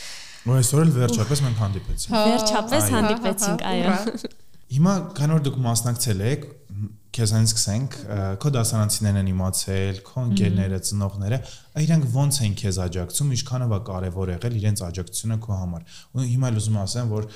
[0.45, 4.33] ու այսօր էլ վերջապես մենք հանդիպեցինք։ Հա, վերջապես հանդիպեցինք, հա, հա, այո։
[4.75, 6.45] Հիմա քանի որ դուք մասնակցել եք,
[7.15, 7.95] քեզանից սկսենք,
[8.43, 11.39] քո դասարանցիներն են իմացել, քո ընկերները, ծնողները,
[11.85, 16.51] իրանք ոնց են քեզ աջակցում, ինչքանով է կարևոր եղել իրենց աջակցությունը քո համար։ Ու հիմա
[16.51, 17.29] էլ ուզում եմ ասեմ, որ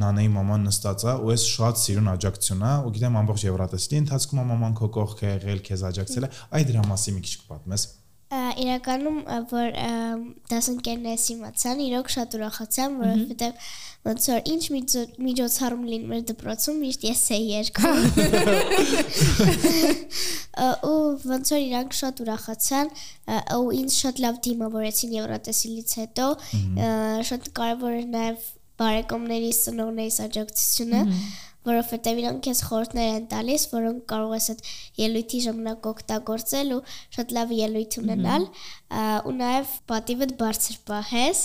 [0.00, 4.44] Նանեի մաման նստած է ու այս շատ սիրուն աջակցություն է, ու գիտեմ ամբողջ Եվրատեսլի ընթացքում
[4.50, 7.99] մաման քո կողք է եղել, քեզ աջակցել է։ Այդ դրա մասին մի քիչ կպատմես։ Ա,
[8.60, 9.90] Իրականում ա, որ ա,
[10.50, 13.70] դասընկերներս իմացան, իրոք շատ ուրախացան, որովհետև
[14.08, 17.98] ոնց որ ինչ միջո- միջոցառում լինի մեր դպրոցում, միշտ ես էի երկում։
[20.60, 20.94] Ա, Ու
[21.30, 22.90] ոնց որ իրանք շատ ուրախացան,
[23.30, 26.88] ա, ու ինձ շատ լավ դիմավորեցին Եվրատեսիլից հետո, ա,
[27.30, 28.48] շատ կարևոր էր նաև
[28.80, 31.00] բարեկամների ծնողներիս աջակցությունը,
[31.68, 34.62] որովհետև իրանք քեզ խորհուրդներ են տալիս, որոնք կարող ես այդ
[35.00, 36.80] ելույթի ժամանակ օգտագործել ու
[37.16, 38.46] շատ լավ ելույթ ունենալ,
[39.28, 41.42] ու նաև պատիվդ բարձր պահես,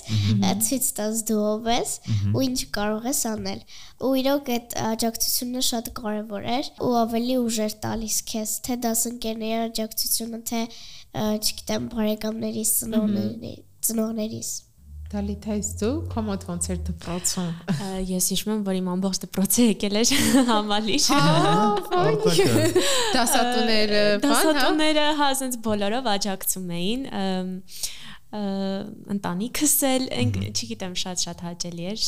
[0.66, 1.96] ցույց տաս դու ով ես
[2.32, 3.66] ու ինչ կարող ես անել։
[4.06, 10.42] Ու իրոք այդ աջակցությունը շատ կարևոր էր ու ավելի ուժեր տալիս քեզ, թե դասընկերների աջակցությունը,
[10.52, 10.62] թե
[11.16, 13.54] չգիտեմ, բարեկամներիս, ծնողների,
[13.88, 14.56] ծնողներիս։
[15.16, 17.52] Դալիթայս դու կոմոդ ոնց էր դպրոցում։
[18.10, 20.10] Ես հիշում եմ, որ իմ ամբողջ դպրոցը եկել էր
[20.50, 21.06] համալիր։
[23.16, 27.06] Դասատուները, բան, Դասատուները հա, ասենց բոլորով աջակցում էին
[29.16, 30.08] ընտանիքս էլ,
[30.52, 32.06] չգիտեմ, շատ-շատ հաճելի էր,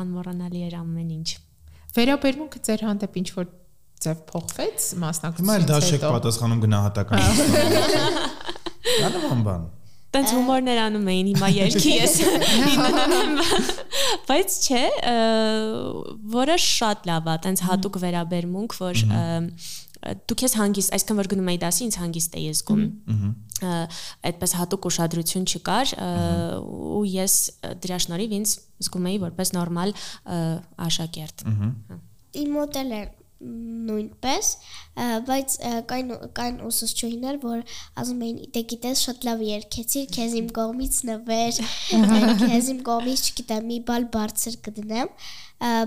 [0.00, 1.28] անմոռանալի էր ամեն ինչ։
[1.98, 3.50] Վերաբերմունքը ձեր հանդեպ ինչ որ
[4.00, 7.18] ձև փոխվեց մասնակցությունից հետո։ Հիմա էլ դա շեք պատասխանում գնահատական։
[8.80, 9.68] Դա նման բան։
[10.10, 12.14] Տենց հումորներ անում էին հիմա երկի ես։
[14.30, 14.82] Բայց չէ,
[16.34, 19.04] որը շատ լավ է, տենց հատուկ վերաբերմունք, որ
[20.00, 22.84] դու քեզ հանգիստ, այսքան որ գնում էի դասի, ինձ հանգիստ էի զգում։
[24.30, 25.94] Այդպես հատուկ ուշադրություն չկար
[26.64, 27.34] ու ես
[27.84, 28.54] դրա շնորհիվ ինձ
[28.86, 29.94] զգում էի որպես նորմալ
[30.88, 31.44] աշակերտ։
[32.40, 33.02] Իմ մոտ էլ է
[33.90, 34.48] նույնպես,
[35.28, 35.56] բայց
[35.90, 37.60] կային կային ուսուցչուհիներ, որ
[38.02, 41.60] ասում էին՝ «Դե գիտես, շատ լավ երգեցիր, քեզ իմ կողմից նվեր,
[42.46, 45.14] քեզ իմ կողմից, չգիտեմ, մի բալ բարձր կդնեմ»։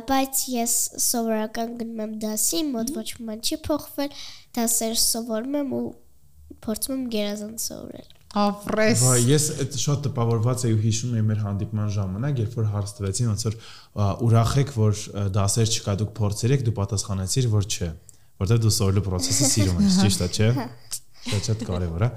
[0.09, 4.19] Բայց ես սովորական գնում եմ դասի, մոտ ոչ մի բան չի փոխվել,
[4.57, 5.85] դասեր սովորում եմ ու
[6.63, 11.41] փորձում եմ գերազանց սովորել։ Ավրես։ Վայ, ես այդ շատ տպավորված էի ու հիշում եմ մեր
[11.43, 13.57] հանդիպման ժամանակ, երբ որ հարց տվեցին, ոնց որ
[14.25, 15.01] ուրախ եք, որ
[15.37, 17.89] դասեր չկա, դուք փորձեր եք, դու պատասխանեցիր, որ չէ,
[18.41, 20.49] որտեղ դու սովորելու process-ը սիրում ես, ճիշտ է, չէ։
[21.29, 22.11] Դա շատ կարևոր է։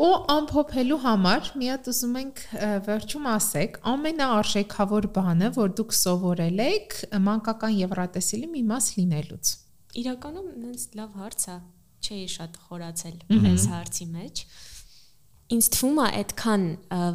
[0.00, 2.38] Ու ամփոփելու համար մի հատ ուզում ենք
[2.86, 6.96] վերջում ասեք, ամենաարժեքավոր բանը, որ դուք սովորել եք
[7.26, 9.52] մանկական Եվրատեսիլի մի մաս լինելուց։
[10.00, 11.58] Իրականում նենց լավ հարց է,
[12.00, 13.16] չէի շատ խորացել
[13.50, 14.69] այս հարցի մեջ։ Ա
[15.50, 16.64] ինձ թվում է այդքան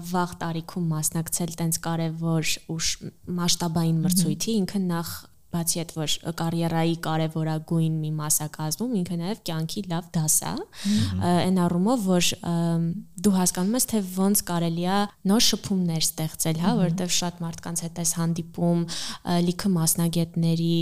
[0.09, 2.79] վաղ տարիքում մասնակցել տենց կարևոր ու
[3.37, 5.11] մասշտաբային մրցույթի ինքը նախ
[5.55, 10.53] բացի այդ որ կարիերայի կարևորագույն մի մասակազմում ինքը նաև կյանքի լավ դաս է
[11.31, 12.29] այն առումով որ
[13.25, 14.99] դու հասկանում ես թե ոնց կարելի է
[15.31, 18.83] նոր շփումներ ստեղծել հա որովհետև շատ մարդկանց հետ ես հանդիպում
[19.47, 20.75] լիքը մասնագետների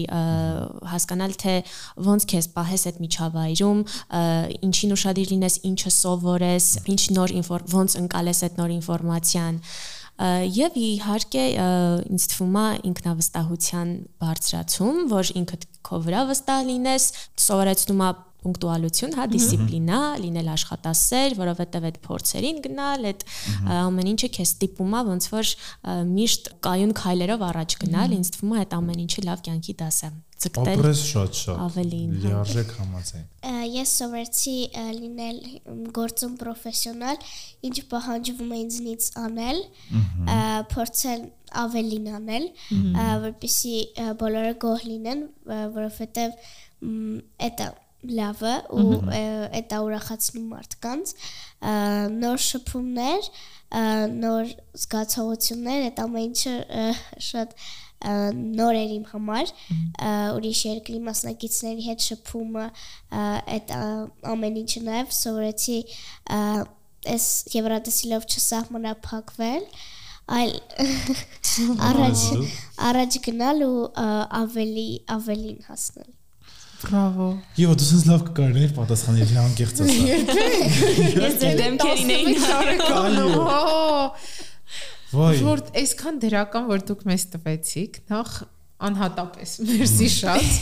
[0.94, 1.56] հասկանալ թե
[2.10, 3.84] ոնց քեզ պահես այդ միջավայրում
[4.70, 7.36] ինչին ուշադիր լինես ինչը սովորես ինչ նոր
[7.74, 9.62] ոնց ընկալես այդ նոր ինֆորմացիան
[10.22, 11.46] եւ իհարկե
[12.14, 17.08] ինձ թվում է ինքնավստահության բարձրացում, որ ինքդ քո վրա վստահ լինես,
[17.44, 18.10] սովորեցնում է
[18.44, 23.26] պունկտուալություն, հա, դիսցիպլինա, լինել աշխատասեր, որովհետև այդ փորձերին գնալ, այդ
[23.84, 25.56] ամեն ինչը քեզ ստիպում է ոնց որ
[26.14, 30.14] միշտ կայուն քայլերով առաջ գնալ, ինձ թվում է այդ ամեն ինչը լավ կյանքի դաս է
[30.44, 34.56] ձգտել ապրես շատ շատ ավելին լիարժեք համաձայն ես սովորեցի
[34.98, 35.38] լինել
[35.98, 37.22] գործում պրոֆեսիոնալ
[37.70, 39.62] ինչ պահանջվում է ինձնից անել
[40.74, 41.24] փորձել
[41.64, 42.50] ավելին անել
[43.28, 43.76] որպեսի
[44.24, 45.24] բոլորը գոհ լինեն
[45.80, 46.38] որովհետև
[47.62, 47.72] դա
[48.20, 48.88] լավը ու
[49.72, 51.14] դա ուրախացնում մարդկանց
[52.24, 53.30] նոր շփումներ
[54.14, 54.52] նոր
[54.84, 56.56] զգացողություններ այդ ամեն ինչը
[57.30, 57.56] շատ
[58.60, 59.52] նոր էր իմ համար
[60.36, 62.66] ուրիշ երկրի մասնակիցների հետ շփումը
[63.56, 63.74] այդ
[64.34, 65.78] ամեն ինչը նաև սովորեցի
[67.14, 69.68] այս եվրատեսիլով չսահմանափակվել
[70.34, 70.54] այլ
[71.92, 72.26] առաջ
[72.90, 73.80] առաջ գնալ ու
[74.44, 76.12] ավելի ավելին հասնել
[76.84, 77.28] Բրավո։
[77.64, 80.08] Եվ դու sense լավ կկարներ պատասխանել լավ անկեղծ ասա։
[81.24, 83.38] Ես ձեր դեմքերին էի կարեկանում։
[85.14, 88.34] Ոայ։ Որ այսքան դրական որ դուք մեզ տվեցիք, նախ
[88.84, 90.56] անհատապես մերսի շատ։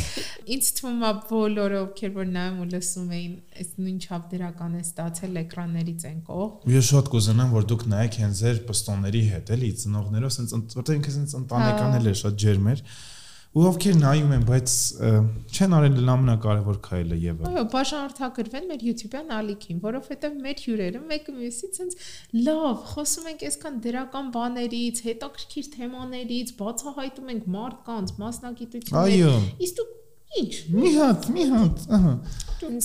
[0.51, 5.39] Ինչ թվում է բոլորը ովքեր որ նայում ու լսում էին, այս նույնչափ դրական է ստացել
[5.41, 10.35] էկրաններից են կող։ Ես շատ կուզենամ որ դուք նայեք հենց ձեր պստոնների հետ, էլի, ծնողներով,
[10.37, 12.83] sense որտեղ ինքը sense ընտանեկան էլ է շատ ջերմեր
[13.51, 14.73] ու ովքեր նայում են, բայց
[15.51, 21.79] չեն արել ամենակարևոր քայլը եւ այո, բաժանորդագրվեն մեր YouTube-յան ալիքին, որովհետեւ մեր հյուրերը մեկը մյուսից
[21.81, 21.97] ցենց
[22.47, 29.35] լավ խոսում ենք այսքան դրական բաներից, հետաքրքիր թեմաներից, բացահայտում ենք մարդկանց մասնագիտությունները։ Այո։
[29.67, 29.89] Իսկ դու
[30.31, 32.11] Ինչ։ Մի հատ, մի հատ, ահա։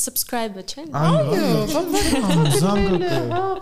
[0.02, 1.44] Subscribe-ը չէ՞։ Այո,
[2.56, 3.52] զանգակը։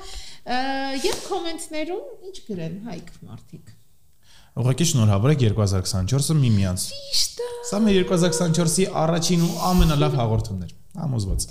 [1.05, 3.74] Եվ կոմենտներում ինչ գրեն հայք մարդիկ։
[4.55, 10.75] Ուղղակի շնորհավոր եք 2024-ը միմյանց։ Ճիշտ է։ Սա մեր 2024-ի առաջին ու ամենալավ հաղորդումն էր։
[11.01, 11.47] Համոզված։